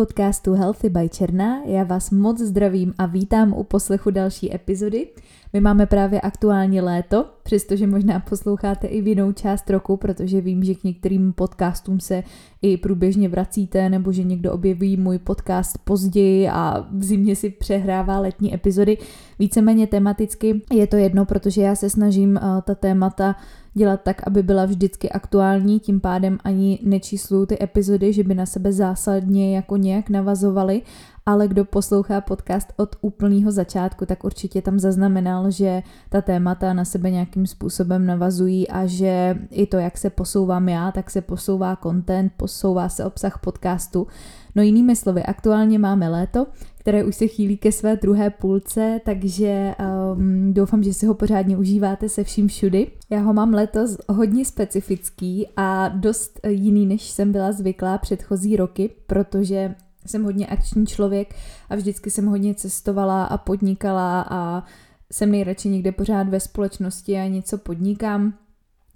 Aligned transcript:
podcastu 0.00 0.52
Healthy 0.52 0.88
by 0.88 1.08
Černá. 1.08 1.62
Já 1.64 1.84
vás 1.84 2.10
moc 2.10 2.40
zdravím 2.40 2.94
a 2.98 3.06
vítám 3.06 3.52
u 3.52 3.64
poslechu 3.64 4.10
další 4.10 4.54
epizody. 4.54 5.08
My 5.52 5.60
máme 5.60 5.86
právě 5.86 6.20
aktuálně 6.20 6.82
léto, 6.82 7.26
přestože 7.42 7.86
možná 7.86 8.20
posloucháte 8.20 8.86
i 8.86 9.02
v 9.02 9.06
jinou 9.06 9.32
část 9.32 9.70
roku, 9.70 9.96
protože 9.96 10.40
vím, 10.40 10.64
že 10.64 10.74
k 10.74 10.84
některým 10.84 11.32
podcastům 11.32 12.00
se 12.00 12.22
i 12.62 12.76
průběžně 12.76 13.28
vracíte, 13.28 13.88
nebo 13.88 14.12
že 14.12 14.22
někdo 14.22 14.52
objeví 14.52 14.96
můj 14.96 15.18
podcast 15.18 15.78
později 15.78 16.48
a 16.48 16.86
v 16.92 17.04
zimě 17.04 17.36
si 17.36 17.50
přehrává 17.50 18.18
letní 18.18 18.54
epizody. 18.54 18.98
Víceméně 19.38 19.86
tematicky 19.86 20.60
je 20.72 20.86
to 20.86 20.96
jedno, 20.96 21.24
protože 21.24 21.62
já 21.62 21.74
se 21.74 21.90
snažím 21.90 22.30
uh, 22.42 22.60
ta 22.60 22.74
témata 22.74 23.36
dělat 23.74 24.00
tak, 24.02 24.26
aby 24.26 24.42
byla 24.42 24.64
vždycky 24.64 25.10
aktuální, 25.10 25.80
tím 25.80 26.00
pádem 26.00 26.38
ani 26.44 26.78
nečísluju 26.82 27.46
ty 27.46 27.62
epizody, 27.62 28.12
že 28.12 28.24
by 28.24 28.34
na 28.34 28.46
sebe 28.46 28.72
zásadně 28.72 29.56
jako 29.56 29.76
nějak 29.76 30.10
navazovaly, 30.10 30.82
ale 31.26 31.48
kdo 31.48 31.64
poslouchá 31.64 32.20
podcast 32.20 32.72
od 32.76 32.96
úplného 33.00 33.52
začátku, 33.52 34.06
tak 34.06 34.24
určitě 34.24 34.62
tam 34.62 34.78
zaznamenal, 34.78 35.50
že 35.50 35.82
ta 36.08 36.20
témata 36.20 36.72
na 36.72 36.84
sebe 36.84 37.10
nějakým 37.10 37.46
způsobem 37.46 38.06
navazují 38.06 38.68
a 38.68 38.86
že 38.86 39.38
i 39.50 39.66
to, 39.66 39.76
jak 39.76 39.98
se 39.98 40.10
posouvám 40.10 40.68
já, 40.68 40.92
tak 40.92 41.10
se 41.10 41.20
posouvá 41.20 41.76
content, 41.82 42.32
posouvá 42.36 42.88
se 42.88 43.04
obsah 43.04 43.38
podcastu. 43.38 44.06
No 44.54 44.62
jinými 44.62 44.96
slovy, 44.96 45.22
aktuálně 45.22 45.78
máme 45.78 46.08
léto, 46.08 46.46
které 46.78 47.04
už 47.04 47.16
se 47.16 47.26
chýlí 47.26 47.56
ke 47.56 47.72
své 47.72 47.96
druhé 47.96 48.30
půlce, 48.30 49.00
takže 49.04 49.74
um, 50.12 50.54
doufám, 50.54 50.82
že 50.82 50.94
si 50.94 51.06
ho 51.06 51.14
pořádně 51.14 51.56
užíváte 51.56 52.08
se 52.08 52.24
vším 52.24 52.48
všudy. 52.48 52.90
Já 53.10 53.20
ho 53.20 53.32
mám 53.32 53.54
letos 53.54 53.96
hodně 54.08 54.44
specifický 54.44 55.48
a 55.56 55.88
dost 55.88 56.40
jiný, 56.46 56.86
než 56.86 57.10
jsem 57.10 57.32
byla 57.32 57.52
zvyklá 57.52 57.98
předchozí 57.98 58.56
roky, 58.56 58.90
protože 59.06 59.74
jsem 60.06 60.24
hodně 60.24 60.46
akční 60.46 60.86
člověk 60.86 61.34
a 61.70 61.76
vždycky 61.76 62.10
jsem 62.10 62.26
hodně 62.26 62.54
cestovala 62.54 63.24
a 63.24 63.38
podnikala 63.38 64.26
a 64.30 64.64
jsem 65.12 65.30
nejradši 65.30 65.68
někde 65.68 65.92
pořád 65.92 66.28
ve 66.28 66.40
společnosti 66.40 67.16
a 67.16 67.28
něco 67.28 67.58
podnikám. 67.58 68.34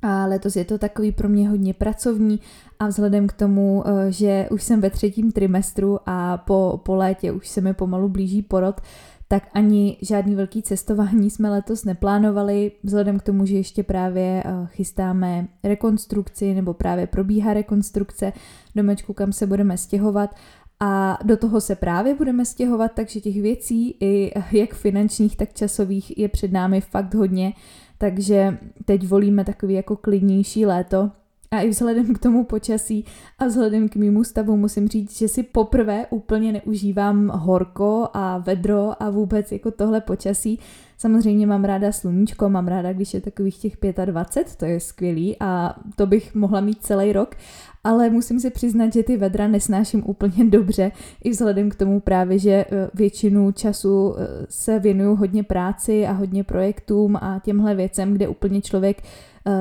A 0.02 0.26
letos 0.26 0.56
je 0.56 0.64
to 0.64 0.78
takový 0.78 1.12
pro 1.12 1.28
mě 1.28 1.48
hodně 1.48 1.74
pracovní 1.74 2.40
a 2.78 2.86
vzhledem 2.86 3.26
k 3.26 3.32
tomu, 3.32 3.84
eh, 3.86 4.12
že 4.12 4.48
už 4.50 4.62
jsem 4.62 4.80
ve 4.80 4.90
třetím 4.90 5.32
trimestru 5.32 5.98
a 6.06 6.36
po, 6.36 6.80
po 6.84 6.94
létě 6.94 7.32
už 7.32 7.48
se 7.48 7.60
mi 7.60 7.74
pomalu 7.74 8.08
blíží 8.08 8.42
porod, 8.42 8.80
tak 9.28 9.48
ani 9.52 9.96
žádný 10.02 10.34
velký 10.34 10.62
cestování 10.62 11.30
jsme 11.30 11.50
letos 11.50 11.84
neplánovali, 11.84 12.72
vzhledem 12.82 13.18
k 13.18 13.22
tomu, 13.22 13.46
že 13.46 13.56
ještě 13.56 13.82
právě 13.82 14.42
eh, 14.46 14.66
chystáme 14.66 15.48
rekonstrukci 15.64 16.54
nebo 16.54 16.74
právě 16.74 17.06
probíhá 17.06 17.54
rekonstrukce 17.54 18.32
domečku, 18.74 19.12
kam 19.12 19.32
se 19.32 19.46
budeme 19.46 19.78
stěhovat 19.78 20.34
a 20.80 21.18
do 21.24 21.36
toho 21.36 21.60
se 21.60 21.74
právě 21.74 22.14
budeme 22.14 22.44
stěhovat, 22.44 22.92
takže 22.94 23.20
těch 23.20 23.42
věcí, 23.42 23.96
i 24.00 24.32
jak 24.52 24.74
finančních, 24.74 25.36
tak 25.36 25.52
časových, 25.52 26.18
je 26.18 26.28
před 26.28 26.52
námi 26.52 26.80
fakt 26.80 27.14
hodně. 27.14 27.52
Takže 27.98 28.58
teď 28.84 29.08
volíme 29.08 29.44
takový 29.44 29.74
jako 29.74 29.96
klidnější 29.96 30.66
léto, 30.66 31.10
a 31.54 31.60
i 31.60 31.68
vzhledem 31.68 32.14
k 32.14 32.18
tomu 32.18 32.44
počasí 32.44 33.04
a 33.38 33.46
vzhledem 33.46 33.88
k 33.88 33.96
mýmu 33.96 34.24
stavu 34.24 34.56
musím 34.56 34.88
říct, 34.88 35.18
že 35.18 35.28
si 35.28 35.42
poprvé 35.42 36.06
úplně 36.10 36.52
neužívám 36.52 37.28
horko 37.28 38.08
a 38.14 38.38
vedro 38.38 39.02
a 39.02 39.10
vůbec 39.10 39.52
jako 39.52 39.70
tohle 39.70 40.00
počasí. 40.00 40.58
Samozřejmě 40.98 41.46
mám 41.46 41.64
ráda 41.64 41.92
sluníčko, 41.92 42.48
mám 42.48 42.68
ráda, 42.68 42.92
když 42.92 43.14
je 43.14 43.20
takových 43.20 43.58
těch 43.58 43.76
25, 44.04 44.56
to 44.56 44.64
je 44.64 44.80
skvělý 44.80 45.36
a 45.40 45.76
to 45.96 46.06
bych 46.06 46.34
mohla 46.34 46.60
mít 46.60 46.82
celý 46.82 47.12
rok, 47.12 47.36
ale 47.84 48.10
musím 48.10 48.40
si 48.40 48.50
přiznat, 48.50 48.92
že 48.92 49.02
ty 49.02 49.16
vedra 49.16 49.48
nesnáším 49.48 50.02
úplně 50.06 50.44
dobře, 50.44 50.92
i 51.24 51.30
vzhledem 51.30 51.70
k 51.70 51.74
tomu 51.74 52.00
právě, 52.00 52.38
že 52.38 52.50
eh, 52.50 52.90
většinu 52.94 53.52
času 53.52 54.14
eh, 54.16 54.46
se 54.48 54.78
věnuju 54.78 55.16
hodně 55.16 55.42
práci 55.42 56.06
a 56.06 56.12
hodně 56.12 56.44
projektům 56.44 57.16
a 57.16 57.40
těmhle 57.44 57.74
věcem, 57.74 58.12
kde 58.12 58.28
úplně 58.28 58.60
člověk 58.62 59.02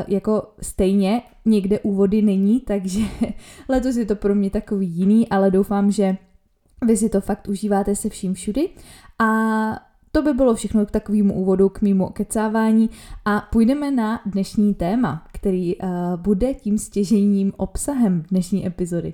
jako 0.08 0.54
stejně 0.62 1.22
někde 1.46 1.80
u 1.80 1.94
vody 1.94 2.22
není, 2.22 2.60
takže 2.68 3.02
letos 3.70 3.96
je 3.96 4.06
to 4.06 4.16
pro 4.16 4.36
mě 4.36 4.50
takový 4.50 4.88
jiný, 4.88 5.30
ale 5.30 5.52
doufám, 5.52 5.92
že 5.92 6.18
vy 6.86 6.98
si 6.98 7.10
to 7.10 7.22
fakt 7.22 7.48
užíváte 7.48 7.96
se 7.96 8.10
vším 8.10 8.34
všudy 8.34 8.70
a 9.20 9.30
to 10.16 10.22
by 10.22 10.34
bylo 10.34 10.56
všechno 10.56 10.86
k 10.86 10.92
takovému 10.92 11.34
úvodu, 11.34 11.70
k 11.70 11.82
mýmu 11.82 12.10
kecávání 12.10 12.90
a 13.26 13.42
půjdeme 13.52 13.92
na 13.92 14.22
dnešní 14.26 14.74
téma, 14.74 15.28
který 15.34 15.78
uh, 15.78 15.90
bude 16.16 16.54
tím 16.54 16.78
stěžením 16.78 17.54
obsahem 17.58 18.24
dnešní 18.32 18.68
epizody. 18.68 19.14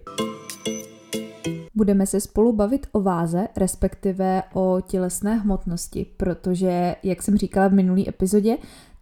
Budeme 1.75 2.05
se 2.05 2.19
spolu 2.19 2.53
bavit 2.53 2.87
o 2.91 3.01
váze, 3.01 3.47
respektive 3.57 4.43
o 4.53 4.81
tělesné 4.87 5.35
hmotnosti, 5.35 6.05
protože, 6.17 6.95
jak 7.03 7.21
jsem 7.21 7.37
říkala 7.37 7.67
v 7.67 7.73
minulý 7.73 8.09
epizodě, 8.09 8.57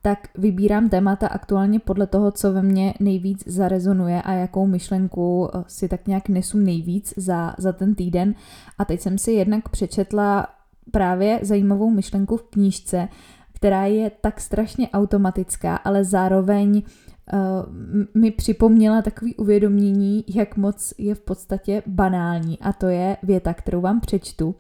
tak 0.07 0.28
vybírám 0.38 0.90
témata 0.90 1.28
aktuálně 1.28 1.79
podle 1.79 2.07
toho, 2.07 2.31
co 2.31 2.53
ve 2.53 2.62
mně 2.62 2.94
nejvíc 3.00 3.44
zarezonuje 3.47 4.22
a 4.22 4.31
jakou 4.31 4.68
myšlenku 4.68 5.50
eh, 5.53 5.63
si 5.68 5.88
tak 5.88 6.07
nějak 6.07 6.29
nesu 6.29 6.57
nejvíc 6.57 7.13
za, 7.18 7.56
za 7.57 7.72
ten 7.72 7.95
týden. 7.95 8.35
A 8.78 8.85
teď 8.85 9.01
jsem 9.01 9.18
si 9.18 9.31
jednak 9.31 9.69
přečetla 9.69 10.47
právě 10.91 11.40
zajímavou 11.41 11.90
myšlenku 11.90 12.38
v 12.38 12.44
knížce, 12.44 13.07
která 13.53 13.85
je 13.85 14.12
tak 14.22 14.41
strašně 14.41 14.90
automatická, 14.90 15.75
ale 15.75 16.03
zároveň 16.03 16.81
uh, 17.34 17.41
mi 18.22 18.31
připomněla 18.31 19.01
takový 19.01 19.35
uvědomění, 19.35 20.24
jak 20.35 20.57
moc 20.57 20.94
je 20.97 21.16
v 21.16 21.19
podstatě 21.19 21.84
banální. 21.88 22.59
A 22.59 22.74
to 22.74 22.88
je 22.88 23.18
věta, 23.24 23.53
kterou 23.53 23.81
vám 23.81 24.00
přečtu, 24.00 24.56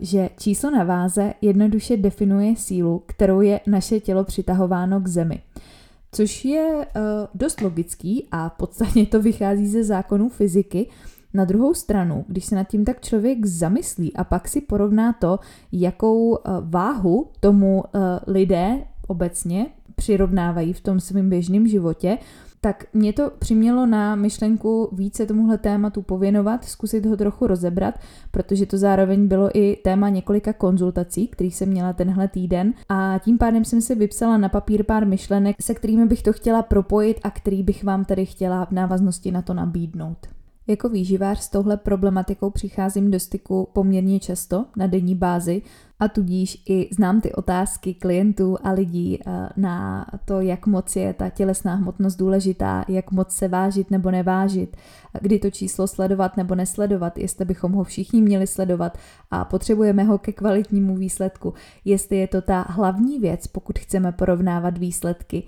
že 0.00 0.30
číslo 0.38 0.70
na 0.70 0.84
váze 0.84 1.34
jednoduše 1.40 1.96
definuje 1.96 2.56
sílu, 2.56 3.02
kterou 3.06 3.40
je 3.40 3.60
naše 3.66 4.00
tělo 4.00 4.24
přitahováno 4.24 5.00
k 5.00 5.08
zemi. 5.08 5.42
Což 6.12 6.44
je 6.44 6.74
uh, 6.74 6.82
dost 7.34 7.60
logický 7.60 8.26
a 8.32 8.50
podstatně 8.50 9.06
to 9.06 9.22
vychází 9.22 9.68
ze 9.68 9.84
zákonů 9.84 10.28
fyziky, 10.28 10.86
na 11.34 11.44
druhou 11.44 11.74
stranu, 11.74 12.24
když 12.28 12.44
se 12.44 12.54
nad 12.54 12.64
tím 12.64 12.84
tak 12.84 13.00
člověk 13.00 13.46
zamyslí 13.46 14.16
a 14.16 14.24
pak 14.24 14.48
si 14.48 14.60
porovná 14.60 15.12
to, 15.12 15.38
jakou 15.72 16.36
eh, 16.36 16.50
váhu 16.60 17.26
tomu 17.40 17.84
eh, 17.86 17.98
lidé 18.26 18.78
obecně 19.06 19.66
přirovnávají 19.94 20.72
v 20.72 20.80
tom 20.80 21.00
svém 21.00 21.30
běžném 21.30 21.66
životě, 21.66 22.18
tak 22.60 22.84
mě 22.92 23.12
to 23.12 23.30
přimělo 23.38 23.86
na 23.86 24.14
myšlenku 24.14 24.88
více 24.92 25.26
tomuhle 25.26 25.58
tématu 25.58 26.02
pověnovat, 26.02 26.64
zkusit 26.64 27.06
ho 27.06 27.16
trochu 27.16 27.46
rozebrat, 27.46 27.94
protože 28.30 28.66
to 28.66 28.78
zároveň 28.78 29.28
bylo 29.28 29.50
i 29.54 29.76
téma 29.84 30.08
několika 30.08 30.52
konzultací, 30.52 31.28
kterých 31.28 31.56
jsem 31.56 31.68
měla 31.68 31.92
tenhle 31.92 32.28
týden 32.28 32.74
a 32.88 33.20
tím 33.24 33.38
pádem 33.38 33.64
jsem 33.64 33.80
si 33.80 33.94
vypsala 33.94 34.38
na 34.38 34.48
papír 34.48 34.84
pár 34.84 35.06
myšlenek, 35.06 35.56
se 35.62 35.74
kterými 35.74 36.06
bych 36.06 36.22
to 36.22 36.32
chtěla 36.32 36.62
propojit 36.62 37.20
a 37.22 37.30
který 37.30 37.62
bych 37.62 37.84
vám 37.84 38.04
tady 38.04 38.26
chtěla 38.26 38.64
v 38.64 38.70
návaznosti 38.70 39.32
na 39.32 39.42
to 39.42 39.54
nabídnout. 39.54 40.37
Jako 40.68 40.88
výživář 40.88 41.40
s 41.40 41.48
touhle 41.48 41.76
problematikou 41.76 42.50
přicházím 42.50 43.10
do 43.10 43.20
styku 43.20 43.68
poměrně 43.72 44.20
často 44.20 44.64
na 44.76 44.86
denní 44.86 45.14
bázi 45.14 45.62
a 46.00 46.08
tudíž 46.08 46.62
i 46.68 46.88
znám 46.92 47.20
ty 47.20 47.32
otázky 47.32 47.94
klientů 47.94 48.56
a 48.62 48.70
lidí 48.70 49.18
eh, 49.26 49.48
na 49.56 50.06
to, 50.24 50.40
jak 50.40 50.66
moc 50.66 50.96
je 50.96 51.14
ta 51.14 51.30
tělesná 51.30 51.74
hmotnost 51.74 52.16
důležitá, 52.16 52.84
jak 52.88 53.10
moc 53.10 53.30
se 53.30 53.48
vážit 53.48 53.90
nebo 53.90 54.10
nevážit, 54.10 54.76
kdy 55.20 55.38
to 55.38 55.50
číslo 55.50 55.86
sledovat 55.86 56.36
nebo 56.36 56.54
nesledovat, 56.54 57.18
jestli 57.18 57.44
bychom 57.44 57.72
ho 57.72 57.84
všichni 57.84 58.22
měli 58.22 58.46
sledovat 58.46 58.98
a 59.30 59.44
potřebujeme 59.44 60.04
ho 60.04 60.18
ke 60.18 60.32
kvalitnímu 60.32 60.96
výsledku, 60.96 61.54
jestli 61.84 62.16
je 62.16 62.28
to 62.28 62.42
ta 62.42 62.66
hlavní 62.68 63.18
věc, 63.18 63.46
pokud 63.46 63.78
chceme 63.78 64.12
porovnávat 64.12 64.78
výsledky 64.78 65.42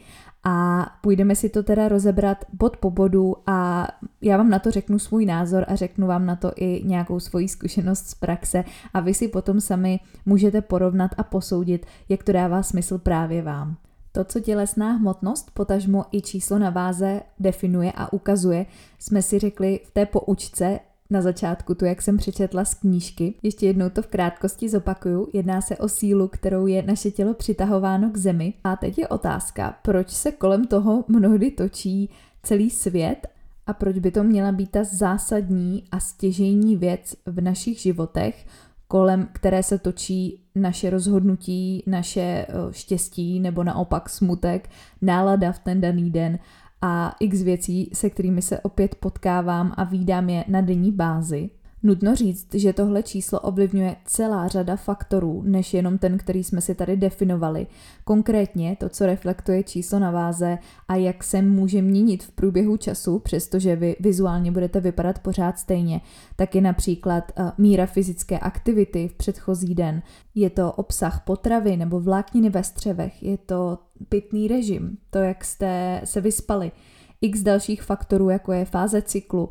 a 0.45 0.87
půjdeme 1.01 1.37
si 1.37 1.49
to 1.49 1.63
teda 1.63 1.89
rozebrat 1.89 2.45
bod 2.53 2.77
po 2.77 2.91
bodu 2.91 3.37
a 3.47 3.89
já 4.23 4.37
vám 4.37 4.51
na 4.51 4.59
to 4.59 4.71
řeknu 4.71 4.99
svůj 4.99 5.27
názor 5.27 5.65
a 5.69 5.75
řeknu 5.75 6.07
vám 6.07 6.27
na 6.27 6.37
to 6.37 6.53
i 6.57 6.83
nějakou 6.85 7.21
svoji 7.21 7.49
zkušenost 7.49 8.07
z 8.07 8.15
praxe 8.15 8.65
a 8.95 9.01
vy 9.01 9.15
si 9.15 9.29
potom 9.29 9.61
sami 9.61 10.01
můžete 10.27 10.61
porovnat 10.61 11.11
a 11.17 11.23
posoudit, 11.23 11.87
jak 12.09 12.23
to 12.23 12.33
dává 12.33 12.63
smysl 12.63 12.99
právě 12.99 13.43
vám. 13.43 13.77
To, 14.13 14.25
co 14.25 14.41
tělesná 14.41 14.93
hmotnost, 14.93 15.51
potažmo 15.55 16.05
i 16.13 16.23
číslo 16.23 16.59
na 16.59 16.71
váze 16.71 17.21
definuje 17.39 17.93
a 17.93 18.13
ukazuje, 18.13 18.67
jsme 18.99 19.23
si 19.23 19.39
řekli 19.39 19.81
v 19.85 19.91
té 19.91 20.07
poučce 20.07 20.81
na 21.11 21.23
začátku, 21.23 21.75
tu 21.75 21.85
jak 21.85 22.03
jsem 22.03 22.17
přečetla 22.17 22.65
z 22.65 22.75
knížky. 22.75 23.35
Ještě 23.43 23.67
jednou 23.67 23.91
to 23.91 24.03
v 24.03 24.07
krátkosti 24.07 24.69
zopakuju. 24.69 25.29
Jedná 25.33 25.61
se 25.61 25.77
o 25.77 25.89
sílu, 25.89 26.29
kterou 26.29 26.67
je 26.67 26.83
naše 26.83 27.11
tělo 27.11 27.35
přitahováno 27.35 28.11
k 28.11 28.17
zemi. 28.17 28.55
A 28.65 28.77
teď 28.77 28.99
je 28.99 29.09
otázka, 29.09 29.79
proč 29.83 30.11
se 30.11 30.33
kolem 30.33 30.67
toho 30.67 31.05
mnohdy 31.09 31.51
točí 31.51 32.11
celý 32.43 32.71
svět 32.71 33.27
a 33.67 33.73
proč 33.73 33.99
by 33.99 34.11
to 34.11 34.25
měla 34.25 34.53
být 34.53 34.71
ta 34.71 34.85
zásadní 34.85 35.85
a 35.91 36.01
stěžejní 36.01 36.77
věc 36.77 37.17
v 37.27 37.41
našich 37.41 37.79
životech, 37.79 38.47
kolem 38.89 39.29
které 39.33 39.63
se 39.63 39.79
točí 39.79 40.43
naše 40.55 40.91
rozhodnutí, 40.91 41.83
naše 41.87 42.21
eh, 42.21 42.47
štěstí 42.71 43.41
nebo 43.41 43.65
naopak 43.65 44.09
smutek, 44.09 44.71
nálada 45.03 45.53
v 45.53 45.59
ten 45.59 45.81
daný 45.81 46.11
den 46.11 46.39
a 46.83 47.15
x 47.21 47.43
věcí, 47.43 47.91
se 47.93 48.11
kterými 48.11 48.43
se 48.43 48.61
opět 48.61 48.95
potkávám 48.95 49.75
a 49.77 49.85
výdám 49.85 50.29
je 50.29 50.45
na 50.49 50.61
denní 50.61 50.93
bázi. 50.93 51.51
Nutno 51.83 52.17
říct, 52.17 52.55
že 52.55 52.73
tohle 52.73 53.03
číslo 53.03 53.41
ovlivňuje 53.41 53.97
celá 54.05 54.49
řada 54.49 54.77
faktorů, 54.77 55.43
než 55.47 55.75
jenom 55.75 55.99
ten, 55.99 56.19
který 56.19 56.45
jsme 56.45 56.61
si 56.61 56.75
tady 56.75 56.97
definovali. 56.97 57.67
Konkrétně 58.05 58.77
to, 58.81 58.89
co 58.89 59.07
reflektuje 59.07 59.63
číslo 59.63 59.99
na 59.99 60.11
váze 60.11 60.59
a 60.89 60.97
jak 60.97 61.25
se 61.25 61.43
může 61.43 61.83
měnit 61.83 62.23
v 62.25 62.31
průběhu 62.31 62.77
času, 62.77 63.19
přestože 63.19 63.77
vy 63.77 63.97
vizuálně 64.01 64.53
budete 64.53 64.81
vypadat 64.81 65.19
pořád 65.19 65.59
stejně, 65.59 66.01
tak 66.37 66.55
je 66.55 66.61
například 66.61 67.33
eh, 67.37 67.53
míra 67.59 67.87
fyzické 67.87 68.39
aktivity 68.39 69.09
v 69.09 69.15
předchozí 69.15 69.75
den, 69.75 70.03
je 70.35 70.51
to 70.51 70.73
obsah 70.73 71.25
potravy 71.25 71.77
nebo 71.77 72.01
vlákniny 72.01 72.51
ve 72.51 72.65
střevech, 72.65 73.23
je 73.23 73.39
to 73.39 73.79
pitný 74.09 74.49
režim, 74.49 74.99
to, 75.11 75.19
jak 75.19 75.45
jste 75.45 76.01
se 76.05 76.21
vyspali, 76.21 76.73
x 77.21 77.41
dalších 77.41 77.83
faktorů, 77.83 78.29
jako 78.29 78.53
je 78.53 78.65
fáze 78.65 79.03
cyklu, 79.03 79.51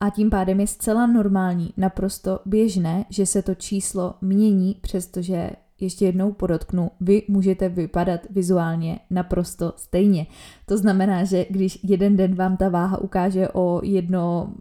a 0.00 0.10
tím 0.10 0.30
pádem 0.30 0.60
je 0.60 0.66
zcela 0.66 1.06
normální, 1.06 1.72
naprosto 1.76 2.40
běžné, 2.46 3.04
že 3.10 3.26
se 3.26 3.42
to 3.42 3.54
číslo 3.54 4.14
mění, 4.20 4.76
přestože 4.80 5.50
ještě 5.80 6.04
jednou 6.04 6.32
podotknu, 6.32 6.90
vy 7.00 7.22
můžete 7.28 7.68
vypadat 7.68 8.20
vizuálně 8.30 8.98
naprosto 9.10 9.72
stejně. 9.76 10.26
To 10.66 10.78
znamená, 10.78 11.24
že 11.24 11.46
když 11.50 11.78
jeden 11.82 12.16
den 12.16 12.34
vám 12.34 12.56
ta 12.56 12.68
váha 12.68 12.98
ukáže 12.98 13.48
o 13.48 13.80
jedno 13.84 14.52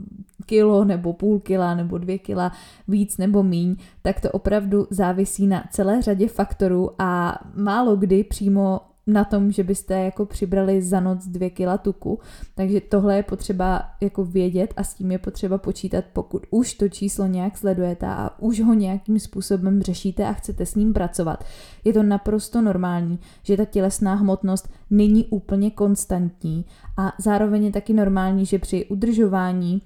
kilo 0.45 0.85
nebo 0.85 1.13
půl 1.13 1.39
kila 1.39 1.75
nebo 1.75 1.97
dvě 1.97 2.17
kila 2.17 2.51
víc 2.87 3.17
nebo 3.17 3.43
míň, 3.43 3.75
tak 4.01 4.21
to 4.21 4.31
opravdu 4.31 4.87
závisí 4.89 5.47
na 5.47 5.63
celé 5.71 6.01
řadě 6.01 6.27
faktorů 6.27 6.89
a 6.99 7.39
málo 7.55 7.95
kdy 7.95 8.23
přímo 8.23 8.81
na 9.07 9.23
tom, 9.23 9.51
že 9.51 9.63
byste 9.63 9.93
jako 9.93 10.25
přibrali 10.25 10.81
za 10.81 10.99
noc 10.99 11.25
dvě 11.25 11.49
kila 11.49 11.77
tuku. 11.77 12.19
Takže 12.55 12.81
tohle 12.81 13.15
je 13.15 13.23
potřeba 13.23 13.83
jako 14.01 14.25
vědět 14.25 14.73
a 14.77 14.83
s 14.83 14.93
tím 14.93 15.11
je 15.11 15.17
potřeba 15.17 15.57
počítat, 15.57 16.05
pokud 16.13 16.45
už 16.49 16.73
to 16.73 16.89
číslo 16.89 17.27
nějak 17.27 17.57
sledujete 17.57 18.07
a 18.07 18.29
už 18.39 18.61
ho 18.61 18.73
nějakým 18.73 19.19
způsobem 19.19 19.81
řešíte 19.81 20.25
a 20.25 20.33
chcete 20.33 20.65
s 20.65 20.75
ním 20.75 20.93
pracovat. 20.93 21.43
Je 21.83 21.93
to 21.93 22.03
naprosto 22.03 22.61
normální, 22.61 23.19
že 23.43 23.57
ta 23.57 23.65
tělesná 23.65 24.15
hmotnost 24.15 24.69
není 24.89 25.25
úplně 25.25 25.71
konstantní 25.71 26.65
a 26.97 27.13
zároveň 27.19 27.65
je 27.65 27.71
taky 27.71 27.93
normální, 27.93 28.45
že 28.45 28.59
při 28.59 28.85
udržování 28.85 29.81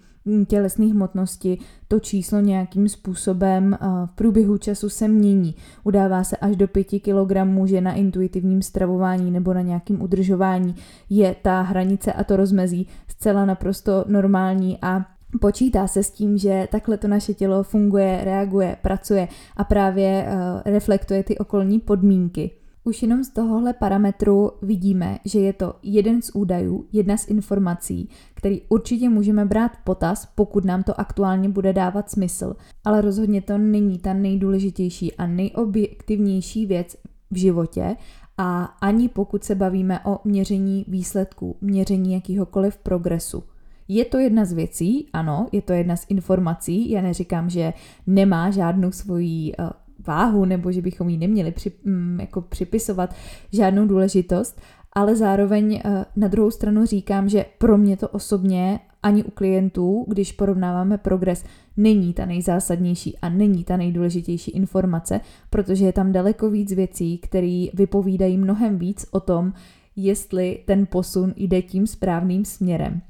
tělesné 0.47 0.85
hmotnosti 0.85 1.57
to 1.87 1.99
číslo 1.99 2.39
nějakým 2.39 2.89
způsobem 2.89 3.77
v 4.05 4.15
průběhu 4.15 4.57
času 4.57 4.89
se 4.89 5.07
mění. 5.07 5.55
Udává 5.83 6.23
se 6.23 6.37
až 6.37 6.55
do 6.55 6.67
5 6.67 6.87
kg, 6.87 7.65
že 7.65 7.81
na 7.81 7.93
intuitivním 7.93 8.61
stravování 8.61 9.31
nebo 9.31 9.53
na 9.53 9.61
nějakým 9.61 10.01
udržování 10.01 10.75
je 11.09 11.35
ta 11.41 11.61
hranice 11.61 12.13
a 12.13 12.23
to 12.23 12.35
rozmezí 12.35 12.87
zcela 13.07 13.45
naprosto 13.45 14.05
normální 14.07 14.77
a 14.81 15.05
Počítá 15.39 15.87
se 15.87 16.03
s 16.03 16.11
tím, 16.11 16.37
že 16.37 16.67
takhle 16.71 16.97
to 16.97 17.07
naše 17.07 17.33
tělo 17.33 17.63
funguje, 17.63 18.21
reaguje, 18.23 18.77
pracuje 18.81 19.27
a 19.57 19.63
právě 19.63 20.25
uh, 20.25 20.61
reflektuje 20.65 21.23
ty 21.23 21.37
okolní 21.37 21.79
podmínky. 21.79 22.51
Už 22.83 23.01
jenom 23.01 23.23
z 23.23 23.29
tohohle 23.29 23.73
parametru 23.73 24.51
vidíme, 24.61 25.17
že 25.25 25.39
je 25.39 25.53
to 25.53 25.75
jeden 25.83 26.21
z 26.21 26.31
údajů, 26.33 26.85
jedna 26.91 27.17
z 27.17 27.27
informací, 27.27 28.09
který 28.41 28.61
určitě 28.69 29.09
můžeme 29.09 29.45
brát 29.45 29.71
potaz, 29.83 30.27
pokud 30.35 30.65
nám 30.65 30.83
to 30.83 30.99
aktuálně 30.99 31.49
bude 31.49 31.73
dávat 31.73 32.09
smysl, 32.09 32.55
ale 32.85 33.01
rozhodně 33.01 33.41
to 33.41 33.57
není 33.57 33.99
ta 33.99 34.13
nejdůležitější 34.13 35.15
a 35.15 35.27
nejobjektivnější 35.27 36.65
věc 36.65 36.95
v 37.31 37.37
životě 37.37 37.95
a 38.37 38.63
ani 38.63 39.09
pokud 39.09 39.43
se 39.43 39.55
bavíme 39.55 39.99
o 40.05 40.19
měření 40.23 40.85
výsledků, 40.87 41.57
měření 41.61 42.13
jakýhokoliv 42.13 42.77
progresu. 42.77 43.43
Je 43.87 44.05
to 44.05 44.17
jedna 44.17 44.45
z 44.45 44.53
věcí, 44.53 45.07
ano, 45.13 45.47
je 45.51 45.61
to 45.61 45.73
jedna 45.73 45.95
z 45.95 46.05
informací. 46.09 46.91
Já 46.91 47.01
neříkám, 47.01 47.49
že 47.49 47.73
nemá 48.07 48.51
žádnou 48.51 48.91
svoji 48.91 49.55
uh, 49.59 49.69
váhu 50.07 50.45
nebo 50.45 50.71
že 50.71 50.81
bychom 50.81 51.09
jí 51.09 51.17
neměli 51.17 51.51
při, 51.51 51.71
um, 51.85 52.19
jako 52.19 52.41
připisovat 52.41 53.15
žádnou 53.51 53.87
důležitost, 53.87 54.61
ale 54.93 55.15
zároveň 55.15 55.81
uh, 55.85 56.03
na 56.15 56.27
druhou 56.27 56.51
stranu 56.51 56.85
říkám, 56.85 57.29
že 57.29 57.45
pro 57.57 57.77
mě 57.77 57.97
to 57.97 58.07
osobně 58.07 58.79
ani 59.03 59.23
u 59.23 59.31
klientů, 59.31 60.05
když 60.07 60.31
porovnáváme 60.31 60.97
progres, 60.97 61.43
není 61.77 62.13
ta 62.13 62.25
nejzásadnější 62.25 63.17
a 63.17 63.29
není 63.29 63.63
ta 63.63 63.77
nejdůležitější 63.77 64.51
informace, 64.51 65.19
protože 65.49 65.85
je 65.85 65.93
tam 65.93 66.11
daleko 66.11 66.49
víc 66.49 66.73
věcí, 66.73 67.17
které 67.17 67.65
vypovídají 67.73 68.37
mnohem 68.37 68.77
víc 68.77 69.05
o 69.11 69.19
tom, 69.19 69.53
jestli 69.95 70.59
ten 70.65 70.85
posun 70.85 71.33
jde 71.35 71.61
tím 71.61 71.87
správným 71.87 72.45
směrem. 72.45 73.01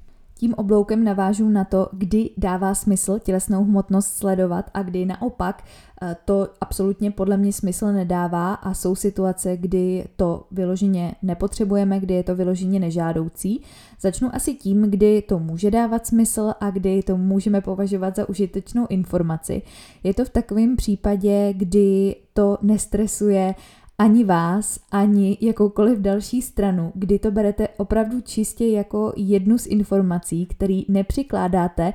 Tím 0.41 0.53
obloukem 0.53 1.03
navážu 1.03 1.49
na 1.49 1.63
to, 1.63 1.89
kdy 1.91 2.29
dává 2.37 2.75
smysl 2.75 3.19
tělesnou 3.19 3.63
hmotnost 3.63 4.17
sledovat 4.17 4.69
a 4.73 4.83
kdy 4.83 5.05
naopak 5.05 5.63
eh, 6.01 6.15
to 6.25 6.47
absolutně 6.61 7.11
podle 7.11 7.37
mě 7.37 7.53
smysl 7.53 7.91
nedává 7.91 8.53
a 8.53 8.73
jsou 8.73 8.95
situace, 8.95 9.57
kdy 9.57 10.05
to 10.15 10.47
vyloženě 10.51 11.15
nepotřebujeme, 11.21 11.99
kdy 11.99 12.13
je 12.13 12.23
to 12.23 12.35
vyloženě 12.35 12.79
nežádoucí. 12.79 13.61
Začnu 13.99 14.35
asi 14.35 14.53
tím, 14.53 14.81
kdy 14.81 15.21
to 15.21 15.39
může 15.39 15.71
dávat 15.71 16.07
smysl 16.07 16.53
a 16.59 16.69
kdy 16.69 17.03
to 17.03 17.17
můžeme 17.17 17.61
považovat 17.61 18.15
za 18.15 18.29
užitečnou 18.29 18.87
informaci. 18.89 19.61
Je 20.03 20.13
to 20.13 20.25
v 20.25 20.29
takovém 20.29 20.75
případě, 20.75 21.53
kdy 21.53 22.15
to 22.33 22.57
nestresuje 22.61 23.55
ani 24.01 24.23
vás, 24.23 24.79
ani 24.91 25.37
jakoukoliv 25.41 25.99
další 25.99 26.41
stranu, 26.41 26.91
kdy 26.95 27.19
to 27.19 27.31
berete 27.31 27.67
opravdu 27.67 28.21
čistě 28.21 28.67
jako 28.67 29.13
jednu 29.15 29.57
z 29.57 29.65
informací, 29.65 30.45
který 30.45 30.85
nepřikládáte 30.87 31.93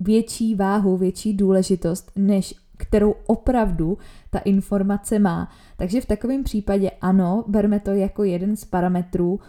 větší 0.00 0.54
váhu, 0.54 0.96
větší 0.96 1.32
důležitost, 1.34 2.12
než 2.16 2.54
kterou 2.76 3.14
opravdu 3.26 3.98
ta 4.30 4.38
informace 4.38 5.18
má. 5.18 5.50
Takže 5.76 6.00
v 6.00 6.06
takovém 6.06 6.44
případě 6.44 6.90
ano, 7.00 7.44
berme 7.48 7.80
to 7.80 7.90
jako 7.90 8.24
jeden 8.24 8.56
z 8.56 8.64
parametrů, 8.64 9.40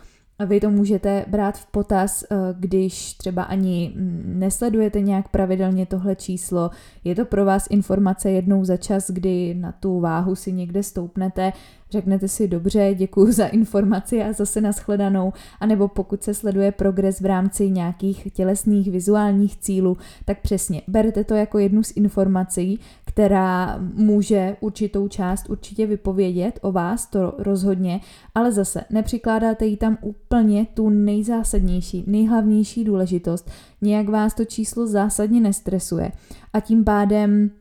vy 0.46 0.60
to 0.60 0.72
můžete 0.72 1.26
brát 1.28 1.58
v 1.58 1.66
potaz, 1.66 2.24
eh, 2.24 2.36
když 2.60 3.14
třeba 3.14 3.44
ani 3.44 3.94
nesledujete 4.26 5.02
nějak 5.02 5.28
pravidelně 5.30 5.86
tohle 5.86 6.16
číslo. 6.16 6.70
Je 7.04 7.16
to 7.16 7.26
pro 7.26 7.46
vás 7.46 7.68
informace 7.70 8.32
jednou 8.32 8.66
za 8.66 8.78
čas, 8.78 9.12
kdy 9.12 9.54
na 9.54 9.72
tu 9.72 10.00
váhu 10.00 10.36
si 10.36 10.52
někde 10.52 10.84
stoupnete, 10.84 11.54
řeknete 11.92 12.28
si 12.28 12.48
dobře, 12.48 12.96
děkuji 12.96 13.32
za 13.32 13.46
informaci 13.46 14.24
a 14.24 14.34
zase 14.34 14.62
nashledanou, 14.62 15.34
anebo 15.60 15.88
pokud 15.88 16.24
se 16.24 16.34
sleduje 16.34 16.72
progres 16.72 17.22
v 17.22 17.26
rámci 17.26 17.70
nějakých 17.70 18.28
tělesných 18.34 18.92
vizuálních 18.92 19.58
cílů, 19.58 19.98
tak 20.26 20.42
přesně 20.42 20.82
berte 20.88 21.24
to 21.24 21.36
jako 21.36 21.60
jednu 21.60 21.84
z 21.84 21.92
informací, 21.96 22.80
která 23.06 23.80
může 23.94 24.58
určitou 24.60 25.08
část 25.08 25.50
určitě 25.50 25.86
vypovědět 25.86 26.60
o 26.62 26.72
vás, 26.72 27.06
to 27.06 27.34
rozhodně, 27.38 28.00
ale 28.36 28.52
zase 28.52 28.84
nepřikládáte 28.90 29.66
jí 29.66 29.78
tam 29.78 29.98
úplně 30.02 30.68
tu 30.74 30.90
nejzásadnější, 30.90 32.04
nejhlavnější 32.08 32.84
důležitost, 32.84 33.52
nějak 33.82 34.10
vás 34.10 34.34
to 34.34 34.46
číslo 34.46 34.88
zásadně 34.88 35.42
nestresuje. 35.42 36.12
A 36.54 36.60
tím 36.60 36.84
pádem 36.84 37.52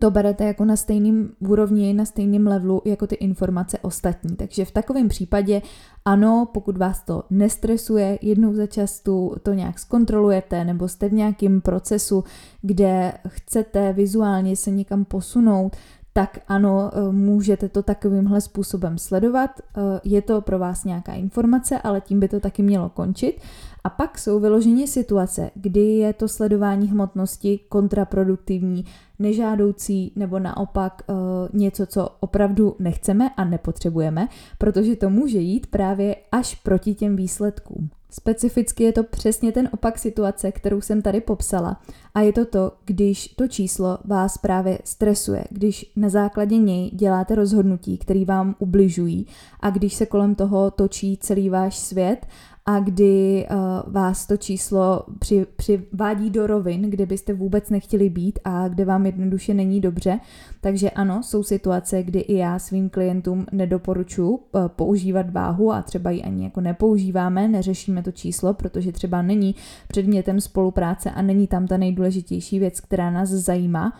to 0.00 0.10
berete 0.10 0.44
jako 0.44 0.64
na 0.64 0.76
stejným 0.76 1.32
úrovni, 1.38 1.92
na 1.94 2.04
stejném 2.04 2.46
levelu 2.46 2.82
jako 2.84 3.06
ty 3.06 3.14
informace 3.14 3.78
ostatní. 3.78 4.36
Takže 4.36 4.64
v 4.64 4.70
takovém 4.70 5.08
případě 5.08 5.62
ano, 6.04 6.48
pokud 6.54 6.76
vás 6.76 7.02
to 7.02 7.22
nestresuje, 7.30 8.18
jednou 8.22 8.54
za 8.54 8.66
čas 8.66 9.00
tu 9.00 9.34
to 9.42 9.52
nějak 9.52 9.78
zkontrolujete 9.78 10.64
nebo 10.64 10.88
jste 10.88 11.08
v 11.08 11.12
nějakém 11.12 11.60
procesu, 11.60 12.24
kde 12.62 13.12
chcete 13.28 13.92
vizuálně 13.92 14.56
se 14.56 14.70
někam 14.70 15.04
posunout, 15.04 15.76
tak 16.16 16.38
ano, 16.48 16.90
eh, 16.94 17.12
můžete 17.12 17.68
to 17.68 17.82
takovýmhle 17.82 18.40
způsobem 18.40 18.98
sledovat. 18.98 19.50
Eh, 19.60 19.80
je 20.04 20.22
to 20.22 20.40
pro 20.40 20.58
vás 20.58 20.84
nějaká 20.84 21.12
informace, 21.12 21.78
ale 21.78 22.00
tím 22.00 22.20
by 22.20 22.28
to 22.28 22.40
taky 22.40 22.62
mělo 22.62 22.88
končit. 22.88 23.40
A 23.84 23.90
pak 23.90 24.18
jsou 24.18 24.40
vyloženě 24.40 24.86
situace, 24.86 25.50
kdy 25.54 25.80
je 25.80 26.12
to 26.12 26.28
sledování 26.28 26.88
hmotnosti 26.88 27.60
kontraproduktivní, 27.68 28.84
nežádoucí 29.18 30.12
nebo 30.16 30.38
naopak 30.38 31.02
uh, 31.06 31.16
něco, 31.52 31.86
co 31.86 32.08
opravdu 32.20 32.76
nechceme 32.78 33.30
a 33.36 33.44
nepotřebujeme, 33.44 34.28
protože 34.58 34.96
to 34.96 35.10
může 35.10 35.38
jít 35.38 35.66
právě 35.66 36.16
až 36.32 36.54
proti 36.54 36.94
těm 36.94 37.16
výsledkům. 37.16 37.90
Specificky 38.16 38.84
je 38.84 38.92
to 38.92 39.04
přesně 39.04 39.52
ten 39.52 39.68
opak 39.72 39.98
situace, 39.98 40.52
kterou 40.52 40.80
jsem 40.80 41.02
tady 41.02 41.20
popsala. 41.20 41.80
A 42.14 42.20
je 42.20 42.32
to 42.32 42.44
to, 42.44 42.72
když 42.84 43.28
to 43.28 43.48
číslo 43.48 43.98
vás 44.04 44.38
právě 44.38 44.78
stresuje, 44.84 45.44
když 45.50 45.92
na 45.96 46.08
základě 46.08 46.58
něj 46.58 46.90
děláte 46.90 47.34
rozhodnutí, 47.34 47.98
které 47.98 48.24
vám 48.24 48.56
ubližují 48.58 49.26
a 49.60 49.70
když 49.70 49.94
se 49.94 50.06
kolem 50.06 50.34
toho 50.34 50.70
točí 50.70 51.16
celý 51.16 51.48
váš 51.48 51.78
svět 51.78 52.26
a 52.66 52.80
kdy 52.80 53.46
uh, 53.50 53.92
vás 53.92 54.26
to 54.26 54.36
číslo 54.36 55.04
při, 55.18 55.46
přivádí 55.56 56.30
do 56.30 56.46
rovin, 56.46 56.82
kde 56.82 57.06
byste 57.06 57.32
vůbec 57.32 57.70
nechtěli 57.70 58.10
být 58.10 58.38
a 58.44 58.68
kde 58.68 58.84
vám 58.84 59.06
jednoduše 59.06 59.54
není 59.54 59.80
dobře. 59.80 60.20
Takže 60.60 60.90
ano, 60.90 61.22
jsou 61.22 61.42
situace, 61.42 62.02
kdy 62.02 62.20
i 62.20 62.36
já 62.36 62.58
svým 62.58 62.90
klientům 62.90 63.46
nedoporučuji 63.52 64.30
uh, 64.30 64.68
používat 64.68 65.30
váhu 65.30 65.72
a 65.72 65.82
třeba 65.82 66.10
ji 66.10 66.22
ani 66.22 66.44
jako 66.44 66.60
nepoužíváme, 66.60 67.48
neřešíme 67.48 68.02
to 68.02 68.12
číslo, 68.12 68.54
protože 68.54 68.92
třeba 68.92 69.22
není 69.22 69.54
předmětem 69.88 70.40
spolupráce 70.40 71.10
a 71.10 71.22
není 71.22 71.46
tam 71.46 71.66
ta 71.66 71.76
nejdůležitější 71.76 72.58
věc, 72.58 72.80
která 72.80 73.10
nás 73.10 73.28
zajímá. 73.28 73.92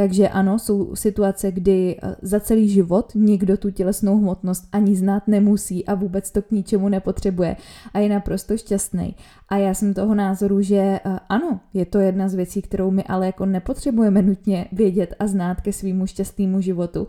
Takže 0.00 0.28
ano, 0.28 0.58
jsou 0.58 0.96
situace, 0.96 1.52
kdy 1.52 1.96
eh, 2.02 2.16
za 2.22 2.40
celý 2.40 2.68
život 2.68 3.12
někdo 3.14 3.56
tu 3.56 3.70
tělesnou 3.70 4.18
hmotnost 4.18 4.68
ani 4.72 4.96
znát 4.96 5.28
nemusí 5.28 5.86
a 5.86 5.94
vůbec 5.94 6.30
to 6.30 6.42
k 6.42 6.50
ničemu 6.50 6.88
nepotřebuje 6.88 7.56
a 7.94 7.98
je 7.98 8.08
naprosto 8.08 8.56
šťastný. 8.56 9.16
A 9.48 9.56
já 9.56 9.74
jsem 9.74 9.94
toho 9.94 10.14
názoru, 10.14 10.62
že 10.62 10.76
eh, 10.76 11.00
ano, 11.28 11.60
je 11.74 11.86
to 11.86 11.98
jedna 11.98 12.28
z 12.28 12.34
věcí, 12.34 12.62
kterou 12.62 12.90
my 12.90 13.04
ale 13.04 13.26
jako 13.26 13.46
nepotřebujeme 13.46 14.22
nutně 14.22 14.66
vědět 14.72 15.14
a 15.18 15.26
znát 15.26 15.60
ke 15.60 15.72
svýmu 15.72 16.06
šťastnému 16.06 16.60
životu. 16.60 17.08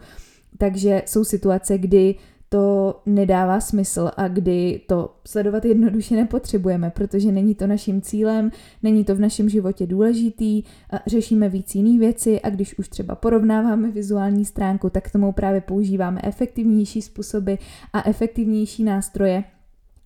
Takže 0.57 1.01
jsou 1.05 1.23
situace, 1.23 1.77
kdy 1.77 2.15
to 2.53 3.01
nedává 3.05 3.59
smysl 3.59 4.11
a 4.17 4.27
kdy 4.27 4.81
to 4.87 5.15
sledovat 5.27 5.65
jednoduše 5.65 6.15
nepotřebujeme, 6.15 6.89
protože 6.89 7.31
není 7.31 7.55
to 7.55 7.67
naším 7.67 8.01
cílem, 8.01 8.51
není 8.83 9.05
to 9.05 9.15
v 9.15 9.19
našem 9.19 9.49
životě 9.49 9.87
důležitý, 9.87 10.63
řešíme 11.07 11.49
víc 11.49 11.75
jiný 11.75 11.99
věci 11.99 12.41
a 12.41 12.49
když 12.49 12.79
už 12.79 12.89
třeba 12.89 13.15
porovnáváme 13.15 13.91
vizuální 13.91 14.45
stránku, 14.45 14.89
tak 14.89 15.07
k 15.07 15.11
tomu 15.11 15.31
právě 15.31 15.61
používáme 15.61 16.21
efektivnější 16.23 17.01
způsoby 17.01 17.53
a 17.93 18.09
efektivnější 18.09 18.83
nástroje, 18.83 19.43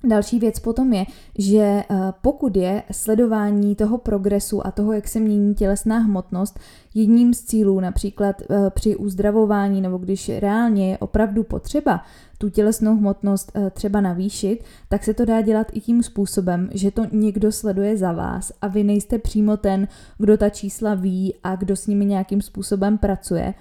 Další 0.06 0.40
věc 0.40 0.60
potom 0.60 0.94
je, 0.94 1.06
že 1.38 1.60
eh, 1.60 1.84
pokud 2.22 2.56
je 2.58 2.84
sledování 2.92 3.76
toho 3.76 3.98
progresu 3.98 4.68
a 4.68 4.72
toho, 4.72 4.94
jak 4.94 5.08
se 5.08 5.20
mění 5.20 5.56
tělesná 5.56 5.98
hmotnost, 5.98 6.60
jedním 6.94 7.34
z 7.34 7.44
cílů 7.44 7.80
například 7.80 8.42
eh, 8.42 8.70
při 8.70 8.96
uzdravování 8.96 9.82
nebo 9.82 9.98
když 9.98 10.30
reálně 10.30 10.92
je 10.92 10.98
opravdu 10.98 11.44
potřeba 11.44 12.04
tu 12.38 12.50
tělesnou 12.50 12.96
hmotnost 12.98 13.52
eh, 13.56 13.70
třeba 13.70 14.02
navýšit, 14.02 14.64
tak 14.90 15.04
se 15.04 15.14
to 15.14 15.26
dá 15.26 15.42
dělat 15.42 15.68
i 15.74 15.82
tím 15.82 16.04
způsobem, 16.04 16.70
že 16.74 16.92
to 16.92 17.06
někdo 17.12 17.52
sleduje 17.52 17.98
za 17.98 18.12
vás 18.12 18.52
a 18.62 18.68
vy 18.68 18.84
nejste 18.84 19.18
přímo 19.18 19.58
ten, 19.58 19.88
kdo 20.18 20.38
ta 20.38 20.50
čísla 20.50 20.94
ví 20.94 21.34
a 21.44 21.56
kdo 21.56 21.76
s 21.76 21.88
nimi 21.88 22.06
nějakým 22.06 22.42
způsobem 22.42 22.98
pracuje 22.98 23.54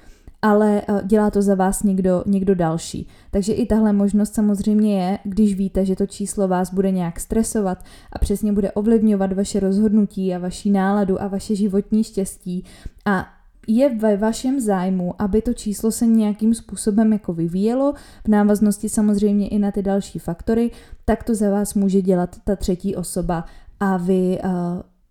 ale 0.44 0.82
eh, 0.88 1.02
dělá 1.04 1.30
to 1.30 1.42
za 1.42 1.54
vás 1.54 1.82
někdo, 1.82 2.22
někdo 2.26 2.54
další. 2.54 3.08
Takže 3.30 3.52
i 3.52 3.66
tahle 3.66 3.92
možnost 3.92 4.34
samozřejmě 4.34 5.02
je, 5.02 5.18
když 5.24 5.54
víte, 5.54 5.84
že 5.84 5.96
to 5.96 6.06
číslo 6.06 6.48
vás 6.48 6.74
bude 6.74 6.90
nějak 6.90 7.20
stresovat 7.20 7.84
a 8.12 8.18
přesně 8.18 8.52
bude 8.52 8.72
ovlivňovat 8.72 9.32
vaše 9.32 9.60
rozhodnutí 9.60 10.34
a 10.34 10.38
vaši 10.38 10.70
náladu 10.70 11.22
a 11.22 11.28
vaše 11.28 11.54
životní 11.54 12.04
štěstí 12.04 12.64
a 13.04 13.26
je 13.66 13.96
ve 13.96 14.16
vašem 14.16 14.60
zájmu, 14.60 15.14
aby 15.18 15.42
to 15.42 15.54
číslo 15.54 15.90
se 15.90 16.06
nějakým 16.06 16.54
způsobem 16.54 17.12
jako 17.12 17.32
vyvíjelo, 17.32 17.94
v 18.24 18.28
návaznosti 18.28 18.88
samozřejmě 18.88 19.48
i 19.48 19.58
na 19.58 19.70
ty 19.70 19.82
další 19.82 20.18
faktory, 20.18 20.70
tak 21.04 21.24
to 21.24 21.34
za 21.34 21.50
vás 21.50 21.74
může 21.74 22.02
dělat 22.02 22.36
ta 22.44 22.56
třetí 22.56 22.96
osoba 22.96 23.44
a 23.80 23.96
vy 23.96 24.38
uh, 24.44 24.50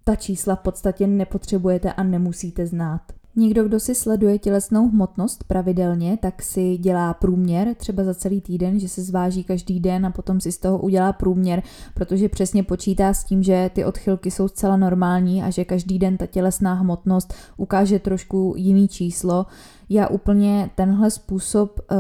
ta 0.04 0.16
čísla 0.16 0.56
v 0.56 0.60
podstatě 0.60 1.08
nepotřebujete 1.08 1.94
a 1.94 2.04
nemusíte 2.04 2.66
znát. 2.66 3.02
Někdo, 3.36 3.64
kdo 3.64 3.80
si 3.80 3.96
sleduje 3.96 4.40
tělesnou 4.40 4.90
hmotnost 4.90 5.44
pravidelně, 5.44 6.18
tak 6.22 6.42
si 6.42 6.78
dělá 6.78 7.14
průměr 7.14 7.76
třeba 7.76 8.04
za 8.04 8.14
celý 8.14 8.42
týden, 8.42 8.80
že 8.80 8.90
se 8.90 9.02
zváží 9.02 9.44
každý 9.44 9.80
den 9.80 10.06
a 10.06 10.12
potom 10.12 10.42
si 10.42 10.52
z 10.52 10.58
toho 10.58 10.80
udělá 10.80 11.14
průměr, 11.14 11.64
protože 11.94 12.30
přesně 12.30 12.64
počítá 12.64 13.14
s 13.14 13.24
tím, 13.24 13.44
že 13.44 13.70
ty 13.74 13.86
odchylky 13.86 14.32
jsou 14.32 14.48
zcela 14.48 14.78
normální 14.78 15.44
a 15.44 15.50
že 15.50 15.66
každý 15.66 16.00
den 16.00 16.18
ta 16.18 16.26
tělesná 16.26 16.74
hmotnost 16.74 17.34
ukáže 17.58 18.00
trošku 18.00 18.54
jiný 18.58 18.88
číslo. 18.88 19.46
Já 19.90 20.08
úplně 20.08 20.70
tenhle 20.76 21.12
způsob 21.12 21.80
uh, 21.80 21.98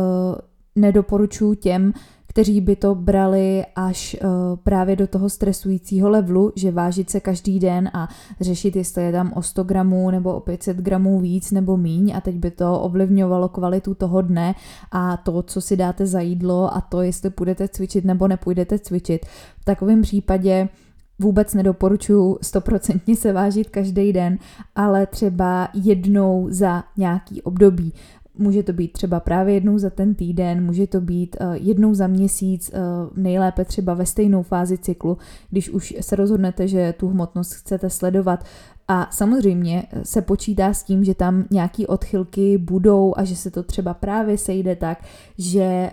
nedoporučuji 0.75 1.53
těm, 1.55 1.93
kteří 2.33 2.61
by 2.61 2.75
to 2.75 2.95
brali 2.95 3.65
až 3.75 4.17
uh, 4.23 4.29
právě 4.63 4.95
do 4.95 5.07
toho 5.07 5.29
stresujícího 5.29 6.09
levelu, 6.09 6.51
že 6.55 6.71
vážit 6.71 7.09
se 7.09 7.19
každý 7.19 7.59
den 7.59 7.89
a 7.93 8.09
řešit, 8.41 8.75
jestli 8.75 9.03
je 9.03 9.11
tam 9.11 9.33
o 9.35 9.41
100 9.41 9.63
gramů 9.63 10.11
nebo 10.11 10.33
o 10.33 10.39
500 10.39 10.77
gramů 10.77 11.19
víc 11.19 11.51
nebo 11.51 11.77
míň 11.77 12.13
a 12.15 12.21
teď 12.21 12.35
by 12.35 12.51
to 12.51 12.79
ovlivňovalo 12.79 13.49
kvalitu 13.49 13.93
toho 13.93 14.21
dne 14.21 14.55
a 14.91 15.17
to, 15.17 15.43
co 15.43 15.61
si 15.61 15.77
dáte 15.77 16.05
za 16.05 16.19
jídlo 16.19 16.75
a 16.75 16.81
to, 16.81 17.01
jestli 17.01 17.29
půjdete 17.29 17.67
cvičit 17.67 18.05
nebo 18.05 18.27
nepůjdete 18.27 18.79
cvičit. 18.79 19.25
V 19.59 19.65
takovém 19.65 20.01
případě 20.01 20.69
vůbec 21.19 21.53
nedoporučuji 21.53 22.37
stoprocentně 22.41 23.15
se 23.15 23.33
vážit 23.33 23.69
každý 23.69 24.13
den, 24.13 24.37
ale 24.75 25.05
třeba 25.05 25.69
jednou 25.73 26.47
za 26.49 26.83
nějaký 26.97 27.41
období. 27.41 27.93
Může 28.37 28.63
to 28.63 28.73
být 28.73 28.91
třeba 28.91 29.19
právě 29.19 29.53
jednou 29.53 29.77
za 29.77 29.89
ten 29.89 30.15
týden, 30.15 30.65
může 30.65 30.87
to 30.87 31.01
být 31.01 31.37
uh, 31.41 31.53
jednou 31.53 31.93
za 31.93 32.07
měsíc, 32.07 32.71
uh, 32.73 33.17
nejlépe 33.17 33.65
třeba 33.65 33.93
ve 33.93 34.05
stejnou 34.05 34.43
fázi 34.43 34.77
cyklu, 34.77 35.17
když 35.49 35.69
už 35.69 35.95
se 36.01 36.15
rozhodnete, 36.15 36.67
že 36.67 36.93
tu 36.99 37.07
hmotnost 37.07 37.53
chcete 37.53 37.89
sledovat. 37.89 38.45
A 38.87 39.07
samozřejmě 39.11 39.83
se 40.03 40.21
počítá 40.21 40.73
s 40.73 40.83
tím, 40.83 41.03
že 41.03 41.15
tam 41.15 41.45
nějaký 41.51 41.87
odchylky 41.87 42.57
budou 42.57 43.13
a 43.17 43.23
že 43.23 43.35
se 43.35 43.51
to 43.51 43.63
třeba 43.63 43.93
právě 43.93 44.37
sejde 44.37 44.75
tak, 44.75 45.03
že 45.37 45.91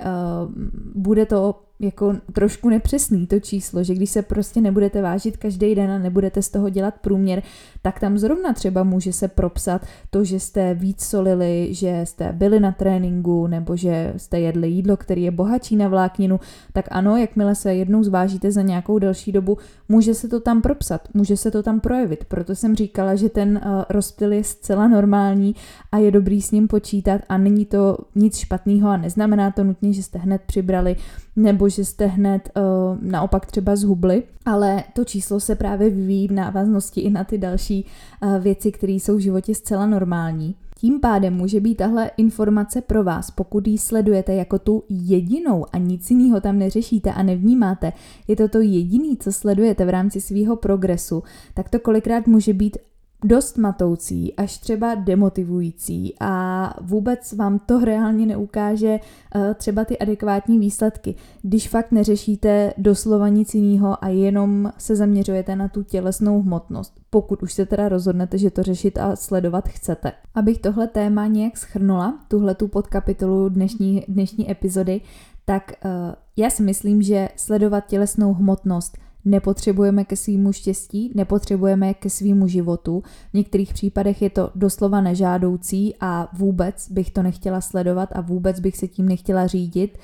bude 0.94 1.26
to 1.26 1.54
jako 1.80 2.14
trošku 2.32 2.68
nepřesný 2.68 3.26
to 3.26 3.40
číslo, 3.40 3.84
že 3.84 3.94
když 3.94 4.10
se 4.10 4.22
prostě 4.22 4.60
nebudete 4.60 5.02
vážit 5.02 5.36
každý 5.36 5.74
den 5.74 5.90
a 5.90 5.98
nebudete 5.98 6.42
z 6.42 6.48
toho 6.48 6.68
dělat 6.68 6.94
průměr, 7.00 7.42
tak 7.82 8.00
tam 8.00 8.18
zrovna 8.18 8.52
třeba 8.52 8.82
může 8.82 9.12
se 9.12 9.28
propsat 9.28 9.86
to, 10.10 10.24
že 10.24 10.40
jste 10.40 10.74
víc 10.74 11.04
solili, 11.04 11.68
že 11.70 12.00
jste 12.04 12.32
byli 12.32 12.60
na 12.60 12.72
tréninku 12.72 13.46
nebo 13.46 13.76
že 13.76 14.14
jste 14.16 14.40
jedli 14.40 14.68
jídlo, 14.68 14.96
který 14.96 15.22
je 15.22 15.30
bohatší 15.30 15.76
na 15.76 15.88
vlákninu, 15.88 16.40
tak 16.72 16.84
ano, 16.90 17.16
jakmile 17.16 17.54
se 17.54 17.74
jednou 17.74 18.02
zvážíte 18.02 18.52
za 18.52 18.62
nějakou 18.62 18.98
delší 18.98 19.32
dobu, 19.32 19.58
může 19.88 20.14
se 20.14 20.28
to 20.28 20.40
tam 20.40 20.62
propsat, 20.62 21.08
může 21.14 21.36
se 21.36 21.50
to 21.50 21.62
tam 21.62 21.80
projevit. 21.80 22.24
Proto 22.24 22.54
jsem 22.54 22.76
říkala, 22.76 23.14
že 23.14 23.28
ten 23.28 23.60
uh, 23.64 23.82
rozptyl 23.90 24.32
je 24.32 24.44
zcela 24.44 24.88
normální 24.88 25.54
a 25.92 25.98
je 25.98 26.10
dobrý 26.10 26.42
s 26.42 26.50
ním 26.50 26.68
počítat 26.68 27.20
a 27.28 27.38
není 27.38 27.64
to 27.64 27.98
nic 28.14 28.36
špatného 28.36 28.88
a 28.88 28.96
neznamená 28.96 29.50
to 29.50 29.64
nutně, 29.64 29.92
že 29.92 30.02
jste 30.02 30.18
hned 30.18 30.42
přibrali 30.46 30.96
nebo 31.36 31.68
že 31.68 31.84
jste 31.84 32.06
hned 32.06 32.50
uh, 32.56 32.62
naopak 33.00 33.46
třeba 33.46 33.76
zhubli, 33.76 34.22
ale 34.44 34.84
to 34.92 35.04
číslo 35.04 35.40
se 35.40 35.54
právě 35.54 35.90
vyvíjí 35.90 36.28
v 36.28 36.32
návaznosti 36.32 37.00
i 37.00 37.10
na 37.10 37.24
ty 37.24 37.38
další 37.38 37.69
uh, 37.74 38.38
věci, 38.42 38.72
které 38.72 38.92
jsou 38.92 39.16
v 39.16 39.20
životě 39.20 39.54
zcela 39.54 39.86
normální. 39.86 40.54
Tím 40.80 41.00
pádem 41.00 41.34
může 41.34 41.60
být 41.60 41.74
tahle 41.74 42.10
informace 42.16 42.80
pro 42.80 43.04
vás, 43.04 43.30
pokud 43.30 43.68
ji 43.68 43.78
sledujete 43.78 44.34
jako 44.34 44.58
tu 44.58 44.84
jedinou 44.88 45.66
a 45.72 45.78
nic 45.78 46.10
jiného 46.10 46.40
tam 46.40 46.58
neřešíte 46.58 47.12
a 47.12 47.22
nevnímáte, 47.22 47.92
je 48.28 48.36
to 48.36 48.48
to 48.48 48.60
jediný, 48.60 49.16
co 49.16 49.32
sledujete 49.32 49.84
v 49.84 49.88
rámci 49.88 50.20
svého 50.20 50.56
progresu, 50.56 51.22
tak 51.54 51.68
to 51.68 51.78
kolikrát 51.78 52.26
může 52.26 52.52
být 52.52 52.78
dost 53.24 53.58
matoucí, 53.58 54.34
až 54.36 54.58
třeba 54.58 54.94
demotivující 54.94 56.14
a 56.20 56.74
vůbec 56.80 57.32
vám 57.32 57.58
to 57.58 57.84
reálně 57.84 58.26
neukáže 58.26 59.00
uh, 59.34 59.54
třeba 59.54 59.84
ty 59.84 59.98
adekvátní 59.98 60.58
výsledky, 60.58 61.14
když 61.42 61.68
fakt 61.68 61.92
neřešíte 61.92 62.74
doslova 62.78 63.28
nic 63.28 63.54
jiného 63.54 64.04
a 64.04 64.08
jenom 64.08 64.72
se 64.78 64.96
zaměřujete 64.96 65.56
na 65.56 65.68
tu 65.68 65.82
tělesnou 65.82 66.42
hmotnost, 66.42 67.00
pokud 67.10 67.42
už 67.42 67.52
se 67.52 67.66
teda 67.66 67.88
rozhodnete, 67.88 68.38
že 68.38 68.50
to 68.50 68.62
řešit 68.62 68.98
a 68.98 69.16
sledovat 69.16 69.68
chcete. 69.68 70.12
Abych 70.34 70.58
tohle 70.58 70.86
téma 70.86 71.26
nějak 71.26 71.56
schrnula, 71.56 72.18
tuhle 72.28 72.54
tu 72.54 72.68
podkapitolu 72.68 73.48
dnešní, 73.48 74.04
dnešní 74.08 74.50
epizody, 74.50 75.00
tak 75.44 75.72
uh, 75.84 75.90
já 76.36 76.50
si 76.50 76.62
myslím, 76.62 77.02
že 77.02 77.28
sledovat 77.36 77.86
tělesnou 77.86 78.34
hmotnost– 78.34 78.98
nepotřebujeme 79.24 80.04
ke 80.04 80.16
svýmu 80.16 80.52
štěstí, 80.52 81.12
nepotřebujeme 81.14 81.94
ke 81.94 82.10
svýmu 82.10 82.48
životu. 82.48 83.02
V 83.30 83.34
některých 83.34 83.74
případech 83.74 84.22
je 84.22 84.30
to 84.30 84.50
doslova 84.54 85.00
nežádoucí 85.00 85.94
a 86.00 86.28
vůbec 86.32 86.90
bych 86.90 87.10
to 87.10 87.22
nechtěla 87.22 87.60
sledovat 87.60 88.08
a 88.12 88.20
vůbec 88.20 88.60
bych 88.60 88.76
se 88.76 88.88
tím 88.88 89.08
nechtěla 89.08 89.46
řídit. 89.46 89.98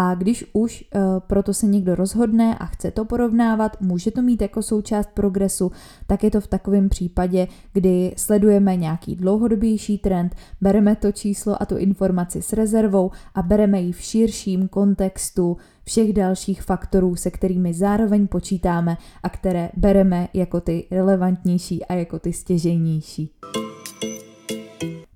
A 0.00 0.14
když 0.14 0.44
už 0.52 0.84
uh, 0.94 1.00
proto 1.26 1.54
se 1.54 1.66
někdo 1.66 1.94
rozhodne 1.94 2.58
a 2.58 2.66
chce 2.66 2.90
to 2.90 3.04
porovnávat, 3.04 3.80
může 3.80 4.10
to 4.10 4.22
mít 4.22 4.42
jako 4.42 4.62
součást 4.62 5.08
progresu, 5.14 5.72
tak 6.06 6.24
je 6.24 6.30
to 6.30 6.40
v 6.40 6.46
takovém 6.46 6.88
případě, 6.88 7.48
kdy 7.72 8.14
sledujeme 8.16 8.76
nějaký 8.76 9.16
dlouhodobější 9.16 9.98
trend, 9.98 10.34
bereme 10.60 10.96
to 10.96 11.12
číslo 11.12 11.62
a 11.62 11.66
tu 11.66 11.76
informaci 11.76 12.42
s 12.42 12.52
rezervou 12.52 13.10
a 13.34 13.42
bereme 13.42 13.80
ji 13.80 13.92
v 13.92 14.00
širším 14.00 14.68
kontextu 14.68 15.56
všech 15.84 16.12
dalších 16.12 16.62
faktorů, 16.62 17.16
se 17.16 17.30
kterými 17.30 17.74
zároveň 17.74 18.26
počítáme 18.26 18.96
a 19.22 19.28
které 19.28 19.70
bereme 19.76 20.28
jako 20.34 20.60
ty 20.60 20.86
relevantnější 20.90 21.84
a 21.84 21.94
jako 21.94 22.18
ty 22.18 22.32
stěžejnější. 22.32 23.30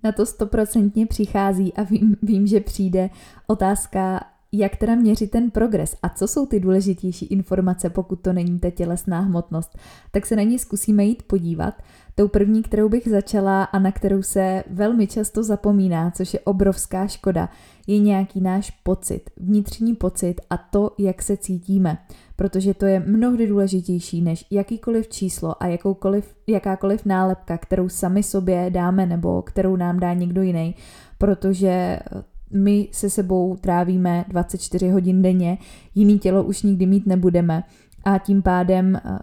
Na 0.05 0.13
to 0.13 0.27
stoprocentně 0.27 1.07
přichází 1.07 1.75
a 1.75 1.83
vím, 1.83 2.17
vím, 2.23 2.47
že 2.47 2.61
přijde 2.61 3.11
otázka, 3.47 4.21
jak 4.53 4.77
teda 4.77 4.95
měřit 4.95 5.31
ten 5.31 5.51
progres 5.51 5.97
a 6.03 6.09
co 6.09 6.29
jsou 6.29 6.47
ty 6.47 6.61
důležitější 6.61 7.27
informace, 7.27 7.91
pokud 7.91 8.21
to 8.21 8.33
není 8.33 8.59
ta 8.59 8.71
tělesná 8.71 9.21
hmotnost, 9.21 9.79
tak 10.11 10.27
se 10.27 10.37
na 10.37 10.43
ní 10.43 10.59
zkusíme 10.59 11.05
jít 11.05 11.23
podívat. 11.23 11.75
Tou 12.15 12.29
první, 12.29 12.63
kterou 12.63 12.89
bych 12.89 13.09
začala 13.09 13.65
a 13.65 13.79
na 13.79 13.93
kterou 13.93 14.23
se 14.23 14.65
velmi 14.71 15.07
často 15.07 15.43
zapomíná, 15.43 16.11
což 16.11 16.35
je 16.35 16.41
obrovská 16.41 17.07
škoda, 17.07 17.49
je 17.87 17.99
nějaký 17.99 18.41
náš 18.41 18.71
pocit, 18.71 19.31
vnitřní 19.37 19.95
pocit 19.95 20.41
a 20.51 20.57
to, 20.57 20.91
jak 20.99 21.23
se 21.23 21.37
cítíme. 21.37 21.99
Protože 22.37 22.75
to 22.75 22.87
je 22.87 23.01
mnohdy 23.01 23.47
důležitější 23.47 24.23
než 24.23 24.47
jakýkoliv 24.51 25.09
číslo 25.09 25.63
a 25.63 25.67
jakoukoliv, 25.67 26.35
jakákoliv 26.47 27.05
nálepka, 27.05 27.59
kterou 27.59 27.89
sami 27.89 28.23
sobě 28.23 28.71
dáme 28.71 29.07
nebo 29.07 29.43
kterou 29.43 29.77
nám 29.77 30.01
dá 30.01 30.15
někdo 30.15 30.43
jiný. 30.43 30.75
Protože 31.19 31.99
my 32.53 32.89
se 32.93 33.11
sebou 33.11 33.57
trávíme 33.61 34.25
24 34.29 34.89
hodin 34.89 35.23
denně, 35.23 35.59
jiný 35.95 36.19
tělo 36.19 36.45
už 36.45 36.63
nikdy 36.63 36.87
mít 36.87 37.07
nebudeme 37.07 37.63
a 38.05 38.19
tím 38.19 38.43
pádem 38.43 38.97
eh, 38.97 39.19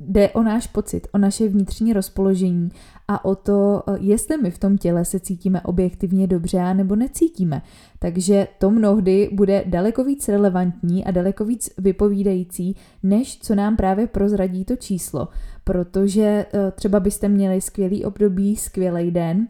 jde 0.00 0.30
o 0.30 0.42
náš 0.42 0.66
pocit, 0.66 1.08
o 1.12 1.18
naše 1.18 1.48
vnitřní 1.48 1.92
rozpoložení 1.92 2.68
a 3.08 3.24
o 3.24 3.34
to, 3.34 3.82
eh, 3.88 3.96
jestli 4.00 4.36
my 4.36 4.50
v 4.50 4.58
tom 4.58 4.78
těle 4.78 5.04
se 5.04 5.20
cítíme 5.20 5.60
objektivně 5.60 6.26
dobře 6.26 6.74
nebo 6.74 6.96
necítíme. 6.96 7.62
Takže 7.98 8.48
to 8.58 8.70
mnohdy 8.70 9.30
bude 9.32 9.64
daleko 9.66 10.04
víc 10.04 10.28
relevantní 10.28 11.04
a 11.04 11.10
daleko 11.10 11.44
víc 11.44 11.70
vypovídající, 11.78 12.76
než 13.02 13.38
co 13.38 13.54
nám 13.54 13.76
právě 13.76 14.06
prozradí 14.06 14.64
to 14.64 14.76
číslo. 14.76 15.28
Protože 15.64 16.46
eh, 16.52 16.70
třeba 16.70 17.00
byste 17.00 17.28
měli 17.28 17.60
skvělý 17.60 18.04
období, 18.04 18.56
skvělý 18.56 19.10
den, 19.10 19.48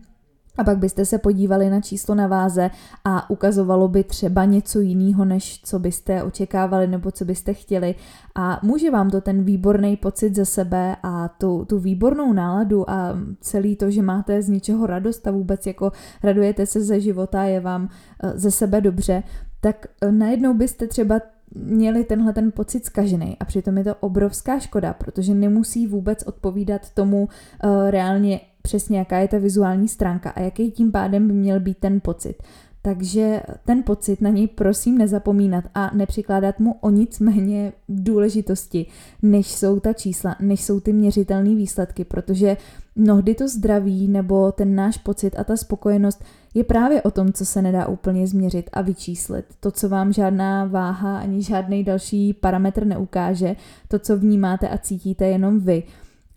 a 0.59 0.65
pak 0.65 0.79
byste 0.79 1.05
se 1.05 1.19
podívali 1.19 1.71
na 1.71 1.81
číslo 1.81 2.15
na 2.15 2.27
váze 2.27 2.71
a 3.05 3.31
ukazovalo 3.31 3.89
by 3.89 4.05
třeba 4.05 4.45
něco 4.45 4.81
jiného, 4.81 5.25
než 5.25 5.61
co 5.65 5.79
byste 5.79 6.23
očekávali 6.23 6.87
nebo 6.87 7.11
co 7.11 7.25
byste 7.25 7.55
chtěli. 7.55 7.95
A 8.35 8.61
může 8.63 8.91
vám 8.91 9.11
to 9.11 9.21
ten 9.21 9.45
výborný 9.45 9.97
pocit 9.97 10.35
ze 10.35 10.45
sebe 10.45 10.97
a 11.03 11.29
tu, 11.29 11.65
tu 11.65 11.79
výbornou 11.79 12.33
náladu 12.33 12.91
a 12.91 13.19
celý 13.41 13.77
to, 13.77 13.91
že 13.91 14.03
máte 14.03 14.43
z 14.43 14.49
něčeho 14.49 14.87
radost 14.87 15.27
a 15.27 15.31
vůbec 15.31 15.67
jako 15.67 15.93
radujete 16.23 16.67
se 16.67 16.81
ze 16.81 17.01
života, 17.01 17.45
je 17.45 17.61
vám 17.61 17.89
eh, 18.23 18.33
ze 18.35 18.51
sebe 18.51 18.81
dobře, 18.81 19.23
tak 19.61 19.87
eh, 20.01 20.13
najednou 20.13 20.55
byste 20.55 20.87
třeba 20.87 21.21
měli 21.55 22.05
tenhle 22.05 22.33
ten 22.33 22.53
pocit 22.53 22.85
zkažený 22.85 23.37
a 23.41 23.45
přitom 23.45 23.79
je 23.79 23.85
to 23.85 23.95
obrovská 23.95 24.59
škoda, 24.59 24.93
protože 24.93 25.35
nemusí 25.35 25.87
vůbec 25.87 26.23
odpovídat 26.23 26.91
tomu 26.91 27.23
uh, 27.65 27.91
reálně 27.91 28.41
přesně, 28.63 28.99
jaká 28.99 29.19
je 29.19 29.29
ta 29.29 29.39
vizuální 29.39 29.89
stránka 29.89 30.31
a 30.31 30.41
jaký 30.41 30.71
tím 30.71 30.93
pádem 30.93 31.29
by 31.29 31.35
měl 31.35 31.61
být 31.61 31.79
ten 31.79 32.01
pocit. 32.01 32.43
Takže 32.85 33.43
ten 33.65 33.83
pocit 33.83 34.21
na 34.21 34.31
něj 34.31 34.47
prosím 34.47 34.99
nezapomínat 34.99 35.65
a 35.75 35.91
nepřikládat 35.95 36.61
mu 36.61 36.73
o 36.81 36.91
nic 36.91 37.21
méně 37.21 37.73
důležitosti, 37.89 38.87
než 39.23 39.51
jsou 39.51 39.81
ta 39.81 39.93
čísla, 39.93 40.37
než 40.41 40.65
jsou 40.65 40.81
ty 40.81 40.93
měřitelné 40.93 41.55
výsledky, 41.55 42.05
protože 42.05 42.57
mnohdy 42.97 43.35
to 43.35 43.49
zdraví 43.49 44.09
nebo 44.09 44.53
ten 44.53 44.75
náš 44.75 44.99
pocit 44.99 45.39
a 45.39 45.45
ta 45.45 45.57
spokojenost 45.57 46.25
je 46.55 46.65
právě 46.65 47.03
o 47.03 47.11
tom, 47.11 47.33
co 47.33 47.47
se 47.47 47.63
nedá 47.63 47.87
úplně 47.87 48.27
změřit 48.27 48.71
a 48.73 48.83
vyčíslit. 48.83 49.45
To, 49.61 49.71
co 49.71 49.89
vám 49.89 50.13
žádná 50.13 50.65
váha 50.65 51.19
ani 51.19 51.43
žádný 51.43 51.85
další 51.85 52.33
parametr 52.33 52.87
neukáže, 52.87 53.57
to, 53.89 53.99
co 53.99 54.17
vnímáte 54.17 54.69
a 54.69 54.79
cítíte 54.79 55.27
jenom 55.27 55.61
vy 55.61 55.83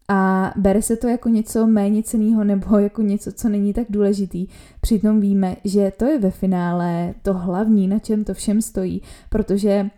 a 0.07 0.53
bere 0.55 0.81
se 0.81 0.97
to 0.97 1.07
jako 1.07 1.29
něco 1.29 1.67
méně 1.67 2.03
ceného 2.03 2.43
nebo 2.43 2.77
jako 2.77 3.01
něco, 3.01 3.31
co 3.31 3.49
není 3.49 3.73
tak 3.73 3.87
důležitý. 3.89 4.47
Přitom 4.81 5.19
víme, 5.19 5.55
že 5.63 5.91
to 5.97 6.05
je 6.05 6.19
ve 6.19 6.31
finále 6.31 7.13
to 7.21 7.33
hlavní, 7.33 7.87
na 7.87 7.99
čem 7.99 8.23
to 8.23 8.33
všem 8.33 8.61
stojí, 8.61 9.01
protože 9.29 9.89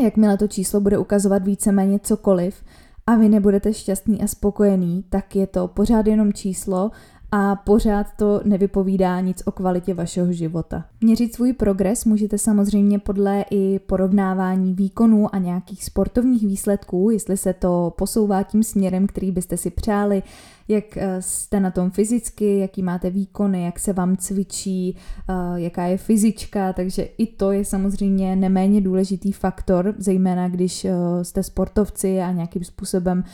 jakmile 0.00 0.38
to 0.38 0.48
číslo 0.48 0.80
bude 0.80 0.98
ukazovat 0.98 1.44
víceméně 1.44 1.98
cokoliv 1.98 2.64
a 3.06 3.14
vy 3.14 3.28
nebudete 3.28 3.74
šťastný 3.74 4.22
a 4.22 4.26
spokojený, 4.26 5.04
tak 5.08 5.36
je 5.36 5.46
to 5.46 5.68
pořád 5.68 6.06
jenom 6.06 6.32
číslo 6.32 6.90
a 7.34 7.56
pořád 7.56 8.06
to 8.16 8.40
nevypovídá 8.44 9.20
nic 9.20 9.42
o 9.46 9.52
kvalitě 9.52 9.94
vašeho 9.94 10.32
života. 10.32 10.84
Měřit 11.00 11.34
svůj 11.34 11.52
progres 11.52 12.04
můžete 12.04 12.38
samozřejmě 12.38 12.98
podle 12.98 13.44
i 13.50 13.78
porovnávání 13.78 14.74
výkonů 14.74 15.34
a 15.34 15.38
nějakých 15.38 15.84
sportovních 15.84 16.46
výsledků, 16.46 17.10
jestli 17.10 17.36
se 17.36 17.52
to 17.52 17.94
posouvá 17.98 18.42
tím 18.42 18.62
směrem, 18.62 19.06
který 19.06 19.32
byste 19.32 19.56
si 19.56 19.70
přáli, 19.70 20.22
jak 20.68 20.96
eh, 20.96 21.22
jste 21.22 21.60
na 21.60 21.70
tom 21.70 21.90
fyzicky, 21.90 22.58
jaký 22.58 22.82
máte 22.82 23.10
výkony, 23.10 23.64
jak 23.64 23.78
se 23.78 23.92
vám 23.92 24.16
cvičí, 24.16 24.96
eh, 25.28 25.34
jaká 25.54 25.84
je 25.84 25.96
fyzička, 25.96 26.72
takže 26.72 27.02
i 27.02 27.26
to 27.26 27.52
je 27.52 27.64
samozřejmě 27.64 28.36
neméně 28.36 28.80
důležitý 28.80 29.32
faktor, 29.32 29.94
zejména 29.98 30.48
když 30.48 30.84
eh, 30.84 30.92
jste 31.22 31.42
sportovci 31.42 32.20
a 32.20 32.32
nějakým 32.32 32.64
způsobem 32.64 33.24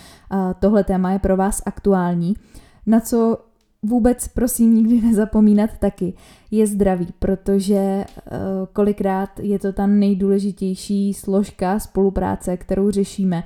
tohle 0.61 0.85
téma 0.85 1.13
je 1.13 1.19
pro 1.19 1.37
vás 1.37 1.63
aktuální. 1.67 2.35
Na 2.87 3.01
co 3.01 3.39
vůbec 3.83 4.29
prosím 4.29 4.75
nikdy 4.75 5.01
nezapomínat 5.01 5.71
taky, 5.79 6.15
je 6.51 6.67
zdraví, 6.67 7.09
protože 7.19 8.05
uh, 8.07 8.33
kolikrát 8.73 9.41
je 9.41 9.59
to 9.59 9.73
ta 9.73 9.87
nejdůležitější 9.87 11.15
složka 11.15 11.79
spolupráce, 11.79 12.57
kterou 12.57 12.91
řešíme. 12.91 13.45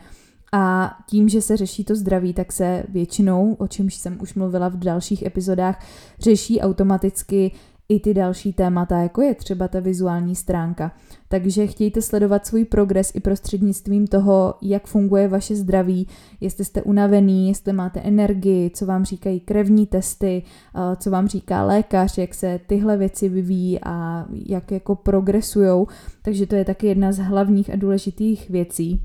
A 0.54 0.96
tím, 1.10 1.28
že 1.28 1.42
se 1.42 1.56
řeší 1.56 1.84
to 1.84 1.96
zdraví, 1.96 2.34
tak 2.34 2.52
se 2.52 2.84
většinou, 2.88 3.54
o 3.54 3.66
čemž 3.66 3.94
jsem 3.94 4.18
už 4.22 4.34
mluvila 4.34 4.68
v 4.68 4.76
dalších 4.76 5.22
epizodách, 5.22 5.86
řeší 6.20 6.60
automaticky 6.60 7.52
i 7.88 8.00
ty 8.00 8.14
další 8.14 8.52
témata, 8.52 8.98
jako 8.98 9.22
je 9.22 9.34
třeba 9.34 9.68
ta 9.68 9.80
vizuální 9.80 10.34
stránka. 10.34 10.92
Takže 11.28 11.66
chtějte 11.66 12.02
sledovat 12.02 12.46
svůj 12.46 12.64
progres 12.64 13.12
i 13.14 13.20
prostřednictvím 13.20 14.06
toho, 14.06 14.54
jak 14.62 14.86
funguje 14.86 15.28
vaše 15.28 15.56
zdraví, 15.56 16.08
jestli 16.40 16.64
jste 16.64 16.82
unavený, 16.82 17.48
jestli 17.48 17.72
máte 17.72 18.00
energii, 18.00 18.70
co 18.70 18.86
vám 18.86 19.04
říkají 19.04 19.40
krevní 19.40 19.86
testy, 19.86 20.42
eh, 20.74 20.96
co 20.96 21.10
vám 21.10 21.28
říká 21.28 21.64
lékař, 21.64 22.18
jak 22.18 22.34
se 22.34 22.60
tyhle 22.66 22.96
věci 22.96 23.28
vyvíjí 23.28 23.78
a 23.82 24.26
jak 24.46 24.70
jako 24.70 24.94
progresujou. 24.94 25.86
Takže 26.22 26.46
to 26.46 26.54
je 26.54 26.64
taky 26.64 26.86
jedna 26.86 27.12
z 27.12 27.18
hlavních 27.18 27.70
a 27.70 27.76
důležitých 27.76 28.50
věcí. 28.50 29.02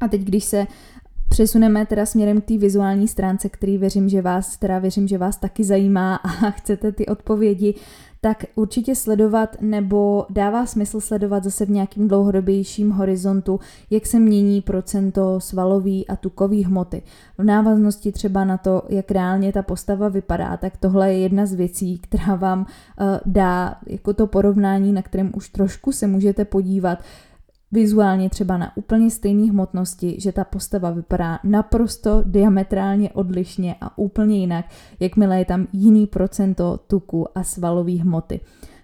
A 0.00 0.08
teď, 0.08 0.20
když 0.20 0.44
se 0.44 0.66
přesuneme 1.28 1.86
teda 1.86 2.06
směrem 2.06 2.40
k 2.40 2.44
té 2.44 2.58
vizuální 2.58 3.08
stránce, 3.08 3.48
který 3.48 3.78
věřím, 3.78 4.08
že 4.08 4.22
vás, 4.22 4.56
teda 4.56 4.78
věřím, 4.78 5.08
že 5.08 5.18
vás 5.18 5.36
taky 5.36 5.64
zajímá 5.64 6.16
a 6.16 6.28
chcete 6.50 6.92
ty 6.92 7.06
odpovědi, 7.06 7.74
tak 8.20 8.44
určitě 8.54 8.94
sledovat 8.94 9.56
nebo 9.60 10.26
dává 10.30 10.66
smysl 10.66 11.00
sledovat 11.00 11.44
zase 11.44 11.66
v 11.66 11.70
nějakým 11.70 12.08
dlouhodobějším 12.08 12.90
horizontu, 12.90 13.60
jak 13.90 14.06
se 14.06 14.18
mění 14.18 14.60
procento 14.62 15.40
svalový 15.40 16.08
a 16.08 16.16
tukový 16.16 16.64
hmoty. 16.64 17.02
V 17.38 17.44
návaznosti 17.44 18.12
třeba 18.12 18.44
na 18.44 18.58
to, 18.58 18.82
jak 18.88 19.10
reálně 19.10 19.52
ta 19.52 19.62
postava 19.62 20.08
vypadá, 20.08 20.56
tak 20.56 20.76
tohle 20.76 21.12
je 21.12 21.18
jedna 21.18 21.46
z 21.46 21.54
věcí, 21.54 21.98
která 21.98 22.34
vám 22.34 22.60
uh, 22.60 23.06
dá 23.26 23.76
jako 23.86 24.14
to 24.14 24.26
porovnání, 24.26 24.92
na 24.92 25.02
kterém 25.02 25.32
už 25.34 25.48
trošku 25.48 25.92
se 25.92 26.06
můžete 26.06 26.44
podívat, 26.44 26.98
vizuálně 27.72 28.30
třeba 28.30 28.58
na 28.58 28.76
úplně 28.76 29.10
stejné 29.10 29.50
hmotnosti, 29.50 30.16
že 30.20 30.32
ta 30.32 30.44
postava 30.44 30.90
vypadá 30.90 31.38
naprosto 31.44 32.22
diametrálně 32.26 33.10
odlišně 33.10 33.76
a 33.80 33.98
úplně 33.98 34.38
jinak, 34.38 34.64
jakmile 35.00 35.38
je 35.38 35.44
tam 35.44 35.66
jiný 35.72 36.06
procento 36.06 36.80
tuku 36.86 37.38
a 37.38 37.44
svalové 37.44 37.92
hmoty. 37.92 38.40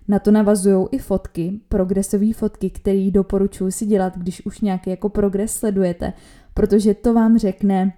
Na 0.08 0.18
to 0.18 0.30
navazují 0.30 0.86
i 0.90 0.98
fotky, 0.98 1.60
progresové 1.68 2.32
fotky, 2.32 2.70
které 2.70 3.10
doporučuji 3.10 3.72
si 3.72 3.86
dělat, 3.86 4.18
když 4.18 4.46
už 4.46 4.60
nějaký 4.60 4.90
jako 4.90 5.08
progres 5.08 5.56
sledujete, 5.56 6.12
protože 6.54 6.94
to 6.94 7.14
vám 7.14 7.38
řekne 7.38 7.92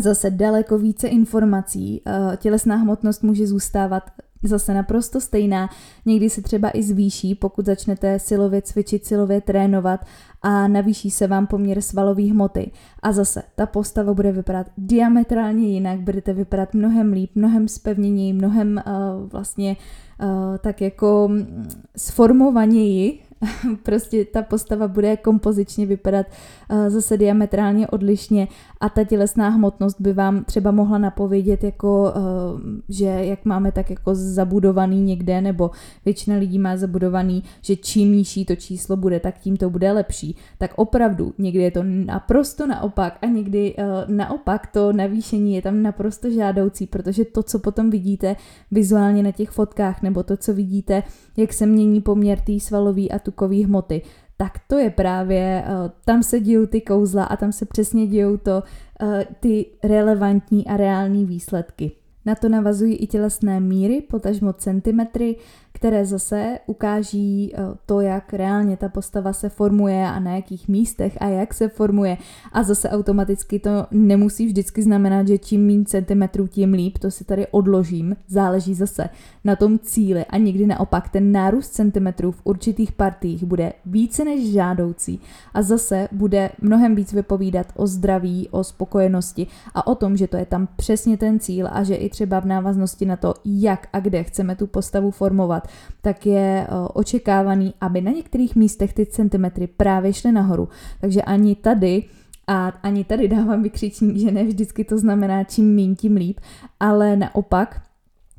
zase 0.00 0.30
daleko 0.30 0.78
více 0.78 1.08
informací. 1.08 2.02
Eh, 2.06 2.36
tělesná 2.36 2.76
hmotnost 2.76 3.22
může 3.22 3.46
zůstávat 3.46 4.10
zase 4.48 4.74
naprosto 4.74 5.20
stejná, 5.20 5.68
někdy 6.06 6.30
se 6.30 6.42
třeba 6.42 6.70
i 6.74 6.82
zvýší, 6.82 7.34
pokud 7.34 7.66
začnete 7.66 8.18
silově 8.18 8.62
cvičit, 8.62 9.06
silově 9.06 9.40
trénovat 9.40 10.04
a 10.42 10.68
navýší 10.68 11.10
se 11.10 11.26
vám 11.26 11.46
poměr 11.46 11.80
svalové 11.80 12.22
hmoty. 12.22 12.70
A 13.02 13.12
zase 13.12 13.42
ta 13.56 13.66
postava 13.66 14.14
bude 14.14 14.32
vypadat 14.32 14.66
diametrálně 14.78 15.68
jinak, 15.68 16.00
budete 16.00 16.32
vypadat 16.32 16.74
mnohem 16.74 17.12
líp, 17.12 17.30
mnohem 17.34 17.68
spevněněji, 17.68 18.32
mnohem 18.32 18.82
uh, 18.86 19.30
vlastně 19.30 19.76
uh, 20.22 20.26
tak 20.58 20.80
jako 20.80 21.28
mm, 21.30 21.68
sformovaněji, 21.96 23.20
prostě 23.82 24.24
ta 24.24 24.42
postava 24.42 24.88
bude 24.88 25.16
kompozičně 25.16 25.86
vypadat 25.86 26.26
uh, 26.70 26.88
zase 26.88 27.16
diametrálně 27.16 27.88
odlišně 27.88 28.48
a 28.80 28.88
ta 28.88 29.04
tělesná 29.04 29.48
hmotnost 29.48 30.00
by 30.00 30.12
vám 30.12 30.44
třeba 30.44 30.70
mohla 30.70 30.98
napovědět 30.98 31.64
jako, 31.64 32.12
uh, 32.16 32.60
že 32.88 33.04
jak 33.04 33.44
máme 33.44 33.72
tak 33.72 33.90
jako 33.90 34.14
zabudovaný 34.14 35.02
někde, 35.02 35.40
nebo 35.40 35.70
většina 36.04 36.36
lidí 36.36 36.58
má 36.58 36.76
zabudovaný, 36.76 37.42
že 37.62 37.76
čím 37.76 38.12
nižší 38.12 38.44
to 38.44 38.56
číslo 38.56 38.96
bude, 38.96 39.20
tak 39.20 39.38
tím 39.38 39.56
to 39.56 39.70
bude 39.70 39.92
lepší. 39.92 40.36
Tak 40.58 40.70
opravdu 40.76 41.34
někdy 41.38 41.62
je 41.62 41.70
to 41.70 41.82
naprosto 41.82 42.66
naopak 42.66 43.18
a 43.22 43.26
někdy 43.26 43.74
uh, 43.74 43.84
naopak 44.16 44.66
to 44.66 44.92
navýšení 44.92 45.54
je 45.54 45.62
tam 45.62 45.82
naprosto 45.82 46.30
žádoucí, 46.30 46.86
protože 46.86 47.24
to, 47.24 47.42
co 47.42 47.58
potom 47.58 47.90
vidíte 47.90 48.36
vizuálně 48.70 49.22
na 49.22 49.32
těch 49.32 49.50
fotkách, 49.50 50.02
nebo 50.02 50.22
to, 50.22 50.36
co 50.36 50.54
vidíte, 50.54 51.02
jak 51.36 51.52
se 51.52 51.66
mění 51.66 52.00
poměr 52.00 52.40
té 52.40 52.60
svalový 52.60 53.12
a 53.12 53.18
tukové 53.24 53.64
hmoty, 53.64 54.02
tak 54.36 54.52
to 54.68 54.78
je 54.78 54.90
právě, 54.90 55.64
uh, 55.66 55.90
tam 56.04 56.22
se 56.22 56.40
dějou 56.40 56.66
ty 56.66 56.80
kouzla 56.80 57.24
a 57.24 57.36
tam 57.36 57.52
se 57.52 57.64
přesně 57.66 58.06
dějou 58.06 58.36
to, 58.36 58.62
uh, 59.02 59.22
ty 59.40 59.66
relevantní 59.84 60.66
a 60.66 60.76
reální 60.76 61.24
výsledky. 61.24 61.92
Na 62.26 62.34
to 62.34 62.48
navazují 62.48 62.94
i 62.96 63.06
tělesné 63.06 63.60
míry, 63.60 64.00
potažmo 64.00 64.52
centimetry, 64.52 65.36
které 65.72 66.06
zase 66.06 66.58
ukáží 66.66 67.52
eh, 67.54 67.58
to, 67.86 68.00
jak 68.00 68.32
reálně 68.32 68.76
ta 68.76 68.88
postava 68.88 69.32
se 69.32 69.48
formuje 69.48 70.06
a 70.06 70.20
na 70.20 70.34
jakých 70.34 70.68
místech 70.68 71.18
a 71.20 71.26
jak 71.26 71.54
se 71.54 71.68
formuje. 71.68 72.16
A 72.52 72.62
zase 72.62 72.90
automaticky 72.90 73.58
to 73.58 73.86
nemusí 73.90 74.46
vždycky 74.46 74.82
znamenat, 74.82 75.28
že 75.28 75.38
čím 75.38 75.66
méně 75.66 75.84
centimetrů, 75.84 76.46
tím 76.46 76.72
líp. 76.72 76.98
To 76.98 77.10
si 77.10 77.24
tady 77.24 77.46
odložím. 77.46 78.16
Záleží 78.28 78.74
zase 78.74 79.08
na 79.44 79.56
tom 79.56 79.78
cíli 79.78 80.24
a 80.24 80.38
někdy 80.38 80.66
naopak 80.66 81.08
ten 81.08 81.32
nárůst 81.32 81.68
centimetrů 81.68 82.32
v 82.32 82.40
určitých 82.44 82.92
partiích 82.92 83.44
bude 83.44 83.72
více 83.86 84.24
než 84.24 84.52
žádoucí 84.52 85.20
a 85.54 85.62
zase 85.62 86.08
bude 86.12 86.50
mnohem 86.60 86.94
víc 86.94 87.12
vypovídat 87.12 87.66
o 87.76 87.86
zdraví, 87.86 88.48
o 88.50 88.64
spokojenosti 88.64 89.46
a 89.74 89.86
o 89.86 89.94
tom, 89.94 90.16
že 90.16 90.26
to 90.26 90.36
je 90.36 90.46
tam 90.46 90.68
přesně 90.76 91.16
ten 91.16 91.40
cíl 91.40 91.68
a 91.72 91.82
že 91.82 91.94
i 91.94 92.10
třeba 92.14 92.40
v 92.40 92.46
návaznosti 92.46 93.06
na 93.06 93.16
to, 93.16 93.34
jak 93.44 93.88
a 93.92 94.00
kde 94.00 94.22
chceme 94.22 94.56
tu 94.56 94.66
postavu 94.66 95.10
formovat, 95.10 95.68
tak 96.02 96.26
je 96.26 96.66
očekávaný, 96.94 97.74
aby 97.80 98.00
na 98.00 98.10
některých 98.10 98.56
místech 98.56 98.92
ty 98.92 99.06
centimetry 99.06 99.66
právě 99.66 100.12
šly 100.12 100.32
nahoru. 100.32 100.68
Takže 101.00 101.22
ani 101.22 101.54
tady 101.54 102.04
a 102.46 102.68
ani 102.82 103.04
tady 103.04 103.28
dávám 103.28 103.62
vykřičník, 103.62 104.16
že 104.16 104.30
ne 104.30 104.44
vždycky 104.44 104.84
to 104.84 104.98
znamená 104.98 105.44
čím 105.44 105.74
míň, 105.74 105.94
tím 105.94 106.16
líp, 106.16 106.40
ale 106.80 107.16
naopak 107.16 107.80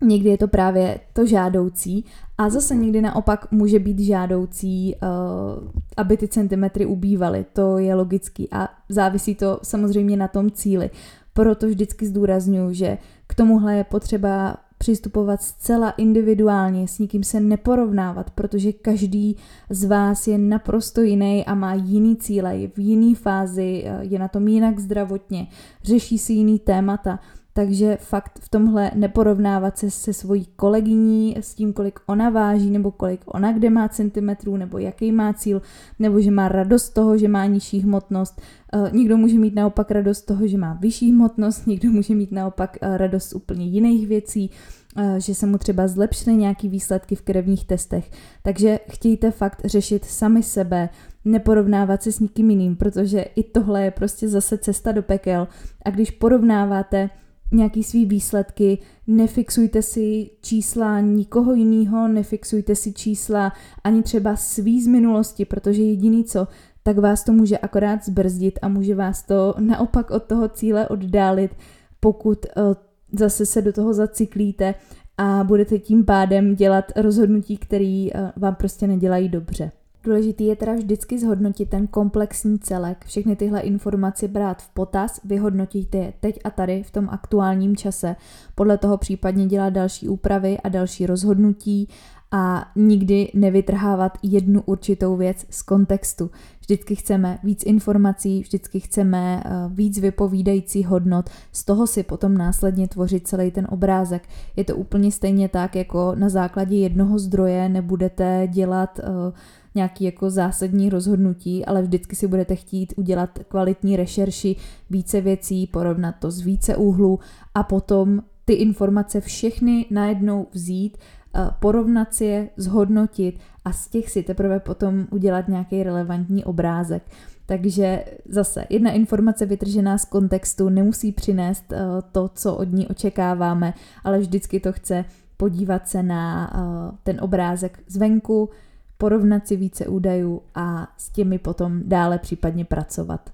Někdy 0.01 0.29
je 0.29 0.37
to 0.37 0.47
právě 0.47 0.99
to 1.13 1.25
žádoucí 1.25 2.05
a 2.37 2.49
zase 2.49 2.75
někdy 2.75 3.01
naopak 3.01 3.51
může 3.51 3.79
být 3.79 3.99
žádoucí, 3.99 4.95
uh, 4.95 5.69
aby 5.97 6.17
ty 6.17 6.27
centimetry 6.27 6.85
ubývaly. 6.85 7.45
To 7.53 7.77
je 7.77 7.95
logický 7.95 8.47
a 8.51 8.69
závisí 8.89 9.35
to 9.35 9.59
samozřejmě 9.63 10.17
na 10.17 10.27
tom 10.27 10.51
cíli. 10.51 10.89
Proto 11.33 11.67
vždycky 11.67 12.05
zdůraznuju, 12.05 12.73
že 12.73 12.97
k 13.35 13.37
tomuhle 13.37 13.75
je 13.75 13.83
potřeba 13.83 14.57
přistupovat 14.77 15.41
zcela 15.41 15.89
individuálně, 15.89 16.87
s 16.87 16.99
nikým 16.99 17.23
se 17.23 17.39
neporovnávat, 17.39 18.29
protože 18.29 18.73
každý 18.73 19.35
z 19.69 19.85
vás 19.85 20.27
je 20.27 20.37
naprosto 20.37 21.01
jiný 21.01 21.45
a 21.45 21.55
má 21.55 21.73
jiný 21.73 22.15
cíle, 22.15 22.57
je 22.57 22.67
v 22.67 22.79
jiný 22.79 23.15
fázi, 23.15 23.85
je 23.99 24.19
na 24.19 24.27
tom 24.27 24.47
jinak 24.47 24.79
zdravotně, 24.79 25.47
řeší 25.83 26.17
si 26.17 26.33
jiný 26.33 26.59
témata. 26.59 27.19
Takže 27.57 27.97
fakt 28.01 28.39
v 28.39 28.49
tomhle 28.49 28.91
neporovnávat 28.95 29.77
se 29.77 29.91
se 29.91 30.13
svojí 30.13 30.47
kolegyní, 30.55 31.35
s 31.39 31.53
tím, 31.53 31.73
kolik 31.73 31.99
ona 32.05 32.29
váží, 32.29 32.69
nebo 32.69 32.91
kolik 32.91 33.21
ona 33.25 33.51
kde 33.51 33.69
má 33.69 33.89
centimetrů, 33.89 34.57
nebo 34.57 34.77
jaký 34.77 35.11
má 35.11 35.33
cíl, 35.33 35.61
nebo 35.99 36.21
že 36.21 36.31
má 36.31 36.47
radost 36.47 36.89
toho, 36.89 37.17
že 37.17 37.27
má 37.27 37.45
nižší 37.45 37.79
hmotnost. 37.79 38.41
Eh, 38.73 38.89
někdo 38.93 39.17
může 39.17 39.39
mít 39.39 39.55
naopak 39.55 39.91
radost 39.91 40.21
toho, 40.21 40.47
že 40.47 40.57
má 40.57 40.73
vyšší 40.73 41.11
hmotnost, 41.11 41.67
někdo 41.67 41.91
může 41.91 42.15
mít 42.15 42.31
naopak 42.31 42.77
eh, 42.81 42.97
radost 42.97 43.29
z 43.29 43.33
úplně 43.33 43.65
jiných 43.65 44.07
věcí, 44.07 44.51
eh, 44.97 45.19
že 45.19 45.35
se 45.35 45.45
mu 45.45 45.57
třeba 45.57 45.87
zlepšily 45.87 46.35
nějaký 46.35 46.69
výsledky 46.69 47.15
v 47.15 47.21
krevních 47.21 47.65
testech. 47.65 48.11
Takže 48.43 48.79
chtějte 48.89 49.31
fakt 49.31 49.61
řešit 49.65 50.05
sami 50.05 50.43
sebe, 50.43 50.89
neporovnávat 51.25 52.03
se 52.03 52.11
s 52.11 52.19
nikým 52.19 52.49
jiným, 52.49 52.75
protože 52.75 53.21
i 53.21 53.43
tohle 53.43 53.83
je 53.83 53.91
prostě 53.91 54.29
zase 54.29 54.57
cesta 54.57 54.91
do 54.91 55.03
pekel. 55.03 55.47
A 55.85 55.89
když 55.89 56.11
porovnáváte 56.11 57.09
nějaký 57.51 57.83
svý 57.83 58.05
výsledky, 58.05 58.77
nefixujte 59.07 59.81
si 59.81 60.29
čísla 60.41 60.99
nikoho 60.99 61.53
jiného, 61.53 62.07
nefixujte 62.07 62.75
si 62.75 62.93
čísla 62.93 63.53
ani 63.83 64.03
třeba 64.03 64.35
svý 64.35 64.81
z 64.81 64.87
minulosti, 64.87 65.45
protože 65.45 65.81
jediný 65.81 66.23
co, 66.23 66.47
tak 66.83 66.97
vás 66.97 67.23
to 67.23 67.33
může 67.33 67.57
akorát 67.57 68.05
zbrzdit 68.05 68.59
a 68.61 68.67
může 68.67 68.95
vás 68.95 69.23
to 69.23 69.55
naopak 69.59 70.11
od 70.11 70.23
toho 70.23 70.49
cíle 70.49 70.87
oddálit, 70.87 71.51
pokud 71.99 72.45
uh, 72.45 72.73
zase 73.19 73.45
se 73.45 73.61
do 73.61 73.73
toho 73.73 73.93
zacyklíte 73.93 74.75
a 75.17 75.43
budete 75.43 75.79
tím 75.79 76.05
pádem 76.05 76.55
dělat 76.55 76.85
rozhodnutí, 76.95 77.57
které 77.57 78.07
uh, 78.15 78.29
vám 78.35 78.55
prostě 78.55 78.87
nedělají 78.87 79.29
dobře. 79.29 79.71
Důležitý 80.05 80.45
je 80.45 80.55
teda 80.55 80.73
vždycky 80.73 81.19
zhodnotit 81.19 81.69
ten 81.69 81.87
komplexní 81.87 82.59
celek, 82.59 83.05
všechny 83.05 83.35
tyhle 83.35 83.59
informace 83.59 84.27
brát 84.27 84.61
v 84.61 84.69
potaz, 84.69 85.19
vyhodnotit 85.23 85.95
je 85.95 86.13
teď 86.19 86.39
a 86.43 86.49
tady 86.49 86.83
v 86.83 86.91
tom 86.91 87.09
aktuálním 87.09 87.75
čase, 87.75 88.15
podle 88.55 88.77
toho 88.77 88.97
případně 88.97 89.45
dělat 89.45 89.69
další 89.69 90.09
úpravy 90.09 90.57
a 90.63 90.69
další 90.69 91.05
rozhodnutí 91.05 91.89
a 92.31 92.71
nikdy 92.75 93.31
nevytrhávat 93.33 94.17
jednu 94.23 94.61
určitou 94.61 95.15
věc 95.15 95.45
z 95.49 95.61
kontextu. 95.61 96.31
Vždycky 96.59 96.95
chceme 96.95 97.39
víc 97.43 97.63
informací, 97.63 98.41
vždycky 98.41 98.79
chceme 98.79 99.43
eh, 99.45 99.49
víc 99.69 99.99
vypovídající 99.99 100.83
hodnot, 100.83 101.29
z 101.51 101.65
toho 101.65 101.87
si 101.87 102.03
potom 102.03 102.37
následně 102.37 102.87
tvořit 102.87 103.27
celý 103.27 103.51
ten 103.51 103.67
obrázek. 103.69 104.27
Je 104.55 104.63
to 104.63 104.75
úplně 104.75 105.11
stejně 105.11 105.49
tak, 105.49 105.75
jako 105.75 106.15
na 106.15 106.29
základě 106.29 106.75
jednoho 106.75 107.19
zdroje 107.19 107.69
nebudete 107.69 108.47
dělat 108.51 108.99
uh, 108.99 109.33
nějaký 109.75 110.03
jako 110.03 110.29
zásadní 110.29 110.89
rozhodnutí, 110.89 111.65
ale 111.65 111.81
vždycky 111.81 112.15
si 112.15 112.27
budete 112.27 112.55
chtít 112.55 112.93
udělat 112.97 113.39
kvalitní 113.47 113.95
rešerši, 113.97 114.55
více 114.89 115.21
věcí, 115.21 115.67
porovnat 115.67 116.15
to 116.19 116.31
z 116.31 116.41
více 116.41 116.75
úhlů 116.75 117.19
a 117.55 117.63
potom 117.63 118.21
ty 118.45 118.53
informace 118.53 119.21
všechny 119.21 119.85
najednou 119.91 120.47
vzít, 120.51 120.97
eh, 121.35 121.49
porovnat 121.59 122.13
si 122.13 122.25
je, 122.25 122.49
zhodnotit 122.57 123.39
a 123.65 123.73
z 123.73 123.87
těch 123.87 124.09
si 124.09 124.23
teprve 124.23 124.59
potom 124.59 125.07
udělat 125.11 125.47
nějaký 125.47 125.83
relevantní 125.83 126.43
obrázek. 126.43 127.03
Takže 127.45 128.05
zase 128.29 128.65
jedna 128.69 128.91
informace 128.91 129.45
vytržená 129.45 129.97
z 129.97 130.05
kontextu 130.05 130.69
nemusí 130.69 131.11
přinést 131.11 131.73
eh, 131.73 131.77
to, 132.11 132.29
co 132.35 132.55
od 132.55 132.71
ní 132.71 132.87
očekáváme, 132.87 133.73
ale 134.03 134.19
vždycky 134.19 134.59
to 134.59 134.71
chce 134.71 135.05
podívat 135.37 135.87
se 135.87 136.03
na 136.03 136.53
eh, 136.53 136.97
ten 137.03 137.17
obrázek 137.21 137.79
zvenku, 137.87 138.49
porovnat 138.97 139.47
si 139.47 139.55
více 139.55 139.87
údajů 139.87 140.41
a 140.55 140.87
s 140.97 141.09
těmi 141.09 141.39
potom 141.39 141.81
dále 141.85 142.19
případně 142.19 142.65
pracovat. 142.65 143.29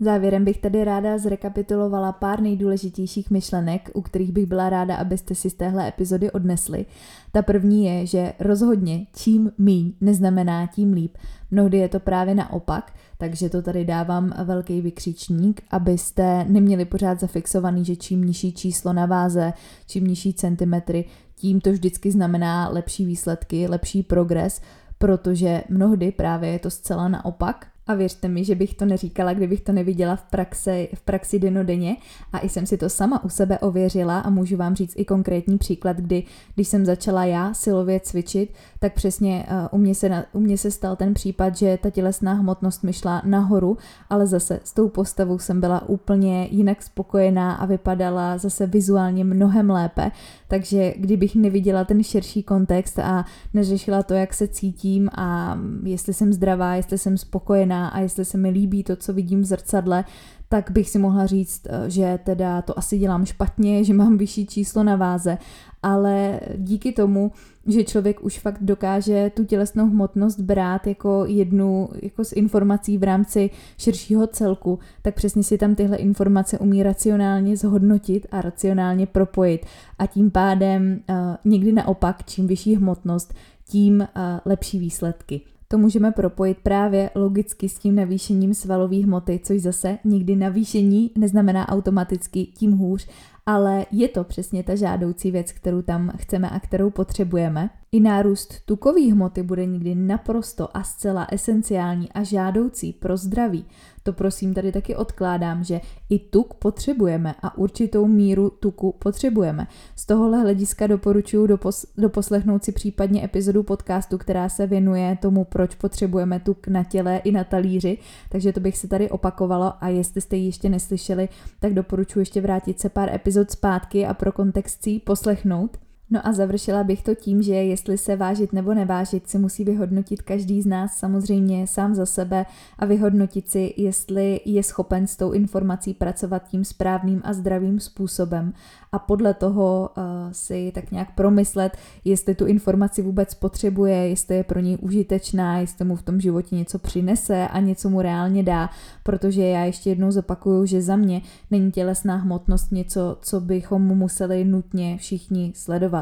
Závěrem 0.00 0.44
bych 0.44 0.58
tady 0.58 0.84
ráda 0.84 1.18
zrekapitulovala 1.18 2.12
pár 2.12 2.40
nejdůležitějších 2.40 3.30
myšlenek, 3.30 3.90
u 3.94 4.02
kterých 4.02 4.32
bych 4.32 4.46
byla 4.46 4.70
ráda, 4.70 4.96
abyste 4.96 5.34
si 5.34 5.50
z 5.50 5.54
téhle 5.54 5.88
epizody 5.88 6.30
odnesli. 6.30 6.86
Ta 7.32 7.42
první 7.42 7.84
je, 7.84 8.06
že 8.06 8.32
rozhodně 8.40 9.06
čím 9.14 9.52
míň 9.58 9.92
neznamená 10.00 10.66
tím 10.66 10.92
líp. 10.92 11.16
Mnohdy 11.50 11.78
je 11.78 11.88
to 11.88 12.00
právě 12.00 12.34
naopak, 12.34 12.92
takže 13.18 13.50
to 13.50 13.62
tady 13.62 13.84
dávám 13.84 14.32
velký 14.44 14.80
vykřičník, 14.80 15.62
abyste 15.70 16.44
neměli 16.48 16.84
pořád 16.84 17.20
zafixovaný, 17.20 17.84
že 17.84 17.96
čím 17.96 18.24
nižší 18.24 18.52
číslo 18.52 18.92
na 18.92 19.06
váze, 19.06 19.52
čím 19.86 20.06
nižší 20.06 20.34
centimetry, 20.34 21.04
tím 21.44 21.60
to 21.60 21.72
vždycky 21.72 22.10
znamená 22.10 22.68
lepší 22.68 23.04
výsledky, 23.04 23.68
lepší 23.68 24.02
progres, 24.02 24.60
protože 24.98 25.64
mnohdy 25.68 26.12
právě 26.12 26.50
je 26.50 26.58
to 26.58 26.70
zcela 26.70 27.08
naopak. 27.08 27.66
A 27.86 27.94
věřte 27.94 28.28
mi, 28.28 28.44
že 28.44 28.54
bych 28.54 28.74
to 28.74 28.84
neříkala, 28.84 29.32
kdybych 29.32 29.60
to 29.60 29.72
neviděla 29.72 30.16
v 30.16 30.22
praxi, 30.22 30.88
v 30.94 31.00
praxi 31.00 31.38
denodenně. 31.38 31.96
A 32.32 32.38
i 32.38 32.48
jsem 32.48 32.66
si 32.66 32.76
to 32.76 32.88
sama 32.88 33.24
u 33.24 33.28
sebe 33.28 33.58
ověřila 33.58 34.20
a 34.20 34.30
můžu 34.30 34.56
vám 34.56 34.74
říct 34.74 34.94
i 34.96 35.04
konkrétní 35.04 35.58
příklad, 35.58 35.96
kdy 35.96 36.22
když 36.54 36.68
jsem 36.68 36.84
začala 36.84 37.24
já 37.24 37.54
silově 37.54 38.00
cvičit, 38.00 38.54
tak 38.78 38.94
přesně 38.94 39.46
uh, 39.50 39.78
u, 39.80 39.82
mě 39.82 39.94
se, 39.94 40.24
u 40.32 40.40
mě 40.40 40.58
se 40.58 40.70
stal 40.70 40.96
ten 40.96 41.14
případ, 41.14 41.56
že 41.56 41.78
ta 41.82 41.90
tělesná 41.90 42.32
hmotnost 42.32 42.82
mi 42.82 42.92
šla 42.92 43.22
nahoru, 43.24 43.78
ale 44.10 44.26
zase 44.26 44.60
s 44.64 44.72
tou 44.72 44.88
postavou 44.88 45.38
jsem 45.38 45.60
byla 45.60 45.88
úplně 45.88 46.48
jinak 46.50 46.82
spokojená 46.82 47.54
a 47.54 47.66
vypadala 47.66 48.38
zase 48.38 48.66
vizuálně 48.66 49.24
mnohem 49.24 49.70
lépe, 49.70 50.10
takže 50.54 50.94
kdybych 50.96 51.36
neviděla 51.36 51.84
ten 51.84 52.02
širší 52.02 52.42
kontext 52.42 52.98
a 52.98 53.24
neřešila 53.54 54.02
to, 54.02 54.14
jak 54.14 54.34
se 54.34 54.48
cítím 54.48 55.08
a 55.16 55.58
jestli 55.82 56.14
jsem 56.14 56.32
zdravá, 56.32 56.74
jestli 56.74 56.98
jsem 56.98 57.18
spokojená 57.18 57.88
a 57.88 58.00
jestli 58.00 58.24
se 58.24 58.38
mi 58.38 58.50
líbí 58.50 58.84
to, 58.84 58.96
co 58.96 59.12
vidím 59.12 59.40
v 59.40 59.44
zrcadle, 59.44 60.04
tak 60.48 60.70
bych 60.70 60.90
si 60.90 60.98
mohla 60.98 61.26
říct, 61.26 61.66
eh, 61.66 61.90
že 61.90 62.18
teda 62.24 62.62
to 62.62 62.78
asi 62.78 62.98
dělám 62.98 63.26
špatně, 63.26 63.84
že 63.84 63.94
mám 63.94 64.16
vyšší 64.16 64.46
číslo 64.46 64.82
na 64.82 64.96
váze, 64.96 65.38
ale 65.82 66.40
díky 66.56 66.92
tomu, 66.92 67.32
že 67.66 67.84
člověk 67.84 68.24
už 68.24 68.38
fakt 68.38 68.58
dokáže 68.60 69.30
tu 69.36 69.44
tělesnou 69.44 69.86
hmotnost 69.86 70.40
brát 70.40 70.86
jako 70.86 71.24
jednu 71.28 71.88
jako 72.02 72.24
z 72.24 72.32
informací 72.32 72.98
v 72.98 73.02
rámci 73.02 73.50
širšího 73.78 74.26
celku, 74.26 74.78
tak 75.02 75.14
přesně 75.14 75.42
si 75.42 75.58
tam 75.58 75.74
tyhle 75.74 75.96
informace 75.96 76.58
umí 76.58 76.82
racionálně 76.82 77.56
zhodnotit 77.56 78.26
a 78.30 78.40
racionálně 78.40 79.06
propojit. 79.06 79.66
A 79.98 80.06
tím 80.06 80.30
pádem 80.30 81.00
uh, 81.08 81.16
někdy 81.44 81.72
naopak, 81.72 82.24
čím 82.26 82.46
vyšší 82.46 82.76
hmotnost, 82.76 83.34
tím 83.68 84.00
uh, 84.00 84.06
lepší 84.44 84.78
výsledky. 84.78 85.40
To 85.74 85.78
můžeme 85.78 86.12
propojit 86.12 86.58
právě 86.62 87.10
logicky 87.14 87.68
s 87.68 87.78
tím 87.78 87.94
navýšením 87.94 88.54
svalové 88.54 88.96
hmoty, 88.96 89.40
což 89.44 89.60
zase 89.60 89.98
nikdy 90.04 90.36
navýšení 90.36 91.10
neznamená 91.18 91.68
automaticky 91.68 92.44
tím 92.44 92.72
hůř, 92.72 93.08
ale 93.46 93.86
je 93.90 94.08
to 94.08 94.24
přesně 94.24 94.62
ta 94.62 94.74
žádoucí 94.74 95.30
věc, 95.30 95.52
kterou 95.52 95.82
tam 95.82 96.12
chceme 96.16 96.50
a 96.50 96.60
kterou 96.60 96.90
potřebujeme. 96.90 97.70
I 97.94 98.00
nárůst 98.00 98.54
tukové 98.64 99.12
hmoty 99.12 99.42
bude 99.42 99.66
nikdy 99.66 99.94
naprosto 99.94 100.76
a 100.76 100.82
zcela 100.82 101.26
esenciální 101.30 102.12
a 102.12 102.22
žádoucí 102.22 102.92
pro 102.92 103.16
zdraví. 103.16 103.64
To 104.02 104.12
prosím 104.12 104.54
tady 104.54 104.72
taky 104.72 104.96
odkládám, 104.96 105.64
že 105.64 105.80
i 106.10 106.18
tuk 106.18 106.54
potřebujeme 106.54 107.34
a 107.42 107.58
určitou 107.58 108.06
míru 108.06 108.50
tuku 108.50 108.92
potřebujeme. 108.98 109.66
Z 109.96 110.06
tohohle 110.06 110.40
hlediska 110.40 110.86
doporučuji 110.86 111.46
dopos- 111.46 111.86
doposlechnout 111.96 112.64
si 112.64 112.72
případně 112.72 113.24
epizodu 113.24 113.62
podcastu, 113.62 114.18
která 114.18 114.48
se 114.48 114.66
věnuje 114.66 115.18
tomu, 115.22 115.44
proč 115.44 115.74
potřebujeme 115.74 116.40
tuk 116.40 116.68
na 116.68 116.84
těle 116.84 117.16
i 117.16 117.32
na 117.32 117.44
talíři, 117.44 117.98
takže 118.28 118.52
to 118.52 118.60
bych 118.60 118.78
se 118.78 118.88
tady 118.88 119.10
opakovalo 119.10 119.72
a 119.80 119.88
jestli 119.88 120.20
jste 120.20 120.36
ji 120.36 120.46
ještě 120.46 120.68
neslyšeli, 120.68 121.28
tak 121.60 121.74
doporučuji 121.74 122.18
ještě 122.20 122.40
vrátit 122.40 122.80
se 122.80 122.88
pár 122.88 123.14
epizod 123.14 123.50
zpátky 123.50 124.06
a 124.06 124.14
pro 124.14 124.32
kontext 124.32 124.82
si 124.82 124.98
poslechnout. 124.98 125.83
No 126.10 126.26
a 126.26 126.32
završila 126.32 126.84
bych 126.84 127.02
to 127.02 127.14
tím, 127.14 127.42
že 127.42 127.54
jestli 127.54 127.98
se 127.98 128.16
vážit 128.16 128.52
nebo 128.52 128.74
nevážit, 128.74 129.28
si 129.28 129.38
musí 129.38 129.64
vyhodnotit 129.64 130.22
každý 130.22 130.62
z 130.62 130.66
nás 130.66 130.96
samozřejmě 130.96 131.66
sám 131.66 131.94
za 131.94 132.06
sebe 132.06 132.46
a 132.78 132.86
vyhodnotit 132.86 133.50
si, 133.50 133.74
jestli 133.76 134.40
je 134.44 134.62
schopen 134.62 135.06
s 135.06 135.16
tou 135.16 135.32
informací 135.32 135.94
pracovat 135.94 136.48
tím 136.48 136.64
správným 136.64 137.20
a 137.24 137.32
zdravým 137.32 137.80
způsobem. 137.80 138.52
A 138.92 138.98
podle 138.98 139.34
toho 139.34 139.90
uh, 139.96 140.04
si 140.32 140.72
tak 140.74 140.90
nějak 140.90 141.14
promyslet, 141.14 141.76
jestli 142.04 142.34
tu 142.34 142.46
informaci 142.46 143.02
vůbec 143.02 143.34
potřebuje, 143.34 143.96
jestli 143.96 144.36
je 144.36 144.44
pro 144.44 144.60
něj 144.60 144.78
užitečná, 144.80 145.58
jestli 145.58 145.84
mu 145.84 145.96
v 145.96 146.02
tom 146.02 146.20
životě 146.20 146.56
něco 146.56 146.78
přinese 146.78 147.48
a 147.48 147.60
něco 147.60 147.90
mu 147.90 148.02
reálně 148.02 148.42
dá, 148.42 148.70
protože 149.02 149.42
já 149.42 149.64
ještě 149.64 149.90
jednou 149.90 150.10
zopakuju, 150.10 150.66
že 150.66 150.82
za 150.82 150.96
mě 150.96 151.22
není 151.50 151.72
tělesná 151.72 152.16
hmotnost 152.16 152.72
něco, 152.72 153.18
co 153.20 153.40
bychom 153.40 153.82
museli 153.82 154.44
nutně 154.44 154.98
všichni 154.98 155.52
sledovat 155.54 155.93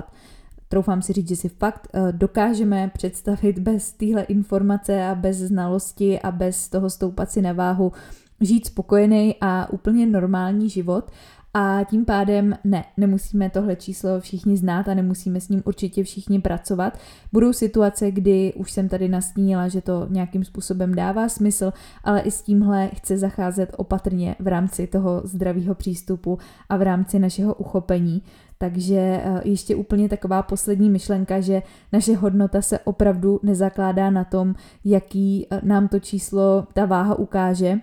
troufám 0.69 1.03
si 1.03 1.13
říct, 1.13 1.29
že 1.29 1.37
si 1.37 1.49
fakt 1.49 1.89
uh, 1.95 2.13
dokážeme 2.13 2.91
představit 2.95 3.59
bez 3.59 3.93
téhle 3.93 4.23
informace 4.23 5.05
a 5.05 5.15
bez 5.15 5.37
znalosti 5.37 6.21
a 6.21 6.31
bez 6.31 6.69
toho 6.69 6.91
stoupat 6.91 7.31
si 7.31 7.43
na 7.43 7.53
váhu 7.53 7.93
žít 8.41 8.67
spokojený 8.67 9.35
a 9.41 9.73
úplně 9.73 10.07
normální 10.07 10.71
život 10.71 11.11
a 11.55 11.85
tím 11.85 12.05
pádem 12.05 12.57
ne, 12.65 12.85
nemusíme 12.97 13.51
tohle 13.51 13.77
číslo 13.77 14.21
všichni 14.21 14.57
znát 14.57 14.89
a 14.89 14.95
nemusíme 14.95 15.41
s 15.41 15.49
ním 15.49 15.63
určitě 15.65 16.05
všichni 16.05 16.41
pracovat. 16.41 16.99
Budou 17.33 17.53
situace, 17.53 18.11
kdy 18.11 18.53
už 18.57 18.73
jsem 18.73 18.89
tady 18.89 19.09
nastínila, 19.09 19.69
že 19.69 19.81
to 19.81 20.07
nějakým 20.11 20.45
způsobem 20.45 20.95
dává 20.95 21.29
smysl, 21.29 21.73
ale 22.05 22.21
i 22.21 22.31
s 22.31 22.43
tímhle 22.43 22.89
chce 22.95 23.19
zacházet 23.19 23.75
opatrně 23.77 24.37
v 24.39 24.47
rámci 24.47 24.87
toho 24.87 25.23
zdravého 25.25 25.75
přístupu 25.75 26.39
a 26.69 26.77
v 26.77 26.83
rámci 26.83 27.19
našeho 27.19 27.55
uchopení. 27.55 28.23
Takže 28.63 28.97
eh, 28.97 29.41
ještě 29.45 29.77
úplně 29.77 30.09
taková 30.09 30.43
poslední 30.43 30.91
myšlenka, 30.91 31.41
že 31.41 31.63
naše 31.93 32.17
hodnota 32.17 32.63
se 32.63 32.79
opravdu 32.79 33.41
nezakládá 33.43 34.11
na 34.11 34.25
tom, 34.25 34.55
jaký 34.85 35.47
eh, 35.51 35.61
nám 35.63 35.89
to 35.89 36.01
číslo, 36.01 36.67
ta 36.73 36.87
váha 36.87 37.15
ukáže, 37.15 37.81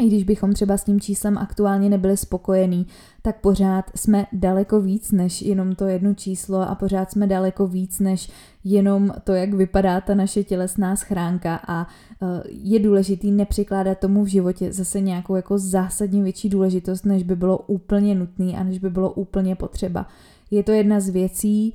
i 0.00 0.06
když 0.06 0.24
bychom 0.24 0.52
třeba 0.52 0.76
s 0.76 0.84
tím 0.84 1.00
číslem 1.00 1.38
aktuálně 1.38 1.88
nebyli 1.88 2.16
spokojení, 2.16 2.86
tak 3.22 3.40
pořád 3.40 3.84
jsme 3.94 4.26
daleko 4.32 4.80
víc 4.80 5.12
než 5.12 5.42
jenom 5.42 5.74
to 5.74 5.86
jedno 5.86 6.14
číslo 6.14 6.68
a 6.70 6.74
pořád 6.74 7.10
jsme 7.10 7.26
daleko 7.26 7.66
víc 7.66 8.00
než 8.00 8.30
jenom 8.64 9.12
to, 9.24 9.32
jak 9.32 9.54
vypadá 9.54 10.00
ta 10.00 10.14
naše 10.14 10.44
tělesná 10.44 10.96
schránka 10.96 11.60
a 11.68 11.86
e, 11.86 12.42
je 12.48 12.78
důležitý 12.78 13.30
nepřikládat 13.30 13.98
tomu 13.98 14.24
v 14.24 14.26
životě 14.26 14.72
zase 14.72 15.00
nějakou 15.00 15.34
jako 15.34 15.58
zásadně 15.58 16.22
větší 16.22 16.48
důležitost, 16.48 17.04
než 17.04 17.22
by 17.22 17.36
bylo 17.36 17.58
úplně 17.58 18.14
nutný 18.14 18.56
a 18.56 18.62
než 18.62 18.78
by 18.78 18.90
bylo 18.90 19.12
úplně 19.12 19.56
potřeba. 19.56 20.06
Je 20.50 20.62
to 20.62 20.72
jedna 20.72 21.00
z 21.00 21.08
věcí, 21.08 21.68
e, 21.68 21.74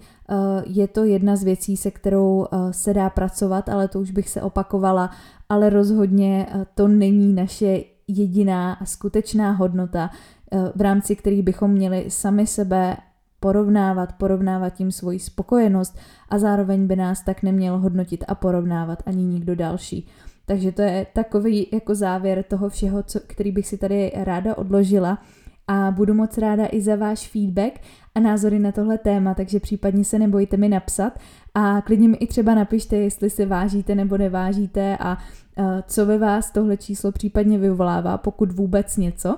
je 0.66 0.88
to 0.88 1.04
jedna 1.04 1.36
z 1.36 1.44
věcí, 1.44 1.78
se 1.78 1.92
kterou 1.92 2.46
e, 2.46 2.74
se 2.74 2.94
dá 2.94 3.10
pracovat, 3.10 3.70
ale 3.70 3.88
to 3.88 4.00
už 4.00 4.12
bych 4.12 4.30
se 4.30 4.42
opakovala, 4.42 5.10
ale 5.50 5.70
rozhodně 5.70 6.48
to 6.76 6.88
není 6.88 7.34
naše 7.34 7.94
jediná 8.08 8.74
a 8.74 8.86
skutečná 8.86 9.52
hodnota, 9.52 10.10
eh, 10.52 10.72
v 10.76 10.82
rámci 10.82 11.15
kterých 11.15 11.44
bychom 11.44 11.72
měli 11.72 12.06
sami 12.12 12.48
sebe 12.48 12.98
porovnávat, 13.39 14.13
porovnávat 14.13 14.70
tím 14.70 14.91
svoji 14.91 15.20
spokojenost 15.20 15.98
a 16.30 16.39
zároveň 16.39 16.88
by 16.88 16.96
nás 16.96 17.22
tak 17.22 17.44
neměl 17.44 17.78
hodnotit 17.78 18.24
a 18.28 18.36
porovnávat 18.36 19.04
ani 19.06 19.24
nikdo 19.24 19.56
další. 19.56 20.08
Takže 20.46 20.72
to 20.72 20.82
je 20.82 21.08
takový 21.13 21.68
jako 21.74 21.96
závěr 21.96 22.44
toho 22.44 22.70
všeho, 22.70 23.04
co, 23.04 23.20
který 23.28 23.52
bych 23.52 23.68
si 23.68 23.78
tady 23.78 24.12
ráda 24.15 24.58
odložila 24.58 25.18
a 25.67 25.91
budu 25.91 26.13
moc 26.13 26.38
ráda 26.38 26.67
i 26.71 26.82
za 26.82 26.95
váš 26.95 27.28
feedback 27.28 27.80
a 28.15 28.19
názory 28.19 28.60
na 28.60 28.71
tohle 28.71 28.97
téma, 28.97 29.34
takže 29.34 29.60
případně 29.60 30.04
se 30.04 30.19
nebojte 30.19 30.58
mi 30.58 30.69
napsat 30.69 31.19
a 31.54 31.82
klidně 31.82 32.08
mi 32.08 32.17
i 32.17 32.28
třeba 32.28 32.56
napište, 32.56 32.95
jestli 32.95 33.30
se 33.30 33.45
vážíte 33.45 33.95
nebo 33.95 34.17
nevážíte 34.17 34.97
a 34.99 35.17
uh, 35.58 35.65
co 35.88 36.06
ve 36.06 36.17
vás 36.17 36.51
tohle 36.51 36.78
číslo 36.78 37.12
případně 37.12 37.58
vyvolává, 37.58 38.17
pokud 38.17 38.51
vůbec 38.51 38.97
něco. 38.97 39.38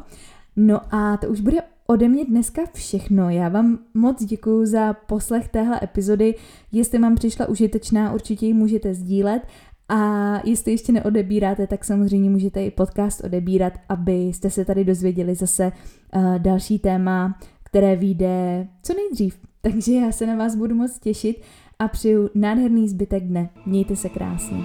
No 0.56 0.82
a 0.92 1.18
to 1.18 1.28
už 1.28 1.40
bude 1.40 1.62
ode 1.88 2.08
mě 2.08 2.26
dneska 2.26 2.62
všechno. 2.74 3.30
Já 3.30 3.50
vám 3.50 3.80
moc 3.94 4.24
děkuji 4.24 4.66
za 4.66 4.94
poslech 4.94 5.48
téhle 5.48 5.80
epizody. 5.84 6.36
Jestli 6.72 7.00
vám 7.00 7.16
přišla 7.16 7.46
užitečná, 7.46 8.14
určitě 8.14 8.46
ji 8.46 8.54
můžete 8.54 8.94
sdílet. 8.94 9.42
A 9.90 10.42
jestli 10.44 10.72
ještě 10.72 10.92
neodebíráte, 10.92 11.68
tak 11.68 11.86
samozřejmě 11.86 12.30
můžete 12.30 12.66
i 12.66 12.72
podcast 12.72 13.24
odebírat, 13.24 13.74
abyste 13.90 14.50
se 14.50 14.66
tady 14.66 14.86
dozvěděli 14.86 15.36
zase 15.36 15.72
uh, 16.16 16.40
další 16.40 16.80
téma, 16.80 17.40
které 17.64 17.96
vyjde 17.96 18.68
co 18.84 18.94
nejdřív. 18.94 19.40
Takže 19.62 19.94
já 19.94 20.12
se 20.12 20.26
na 20.26 20.36
vás 20.36 20.56
budu 20.56 20.76
moc 20.76 21.00
těšit 21.00 21.42
a 21.80 21.88
přeju 21.88 22.30
nádherný 22.36 22.90
zbytek 22.90 23.24
dne. 23.24 23.50
Mějte 23.66 23.96
se 23.96 24.10
krásně. 24.10 24.58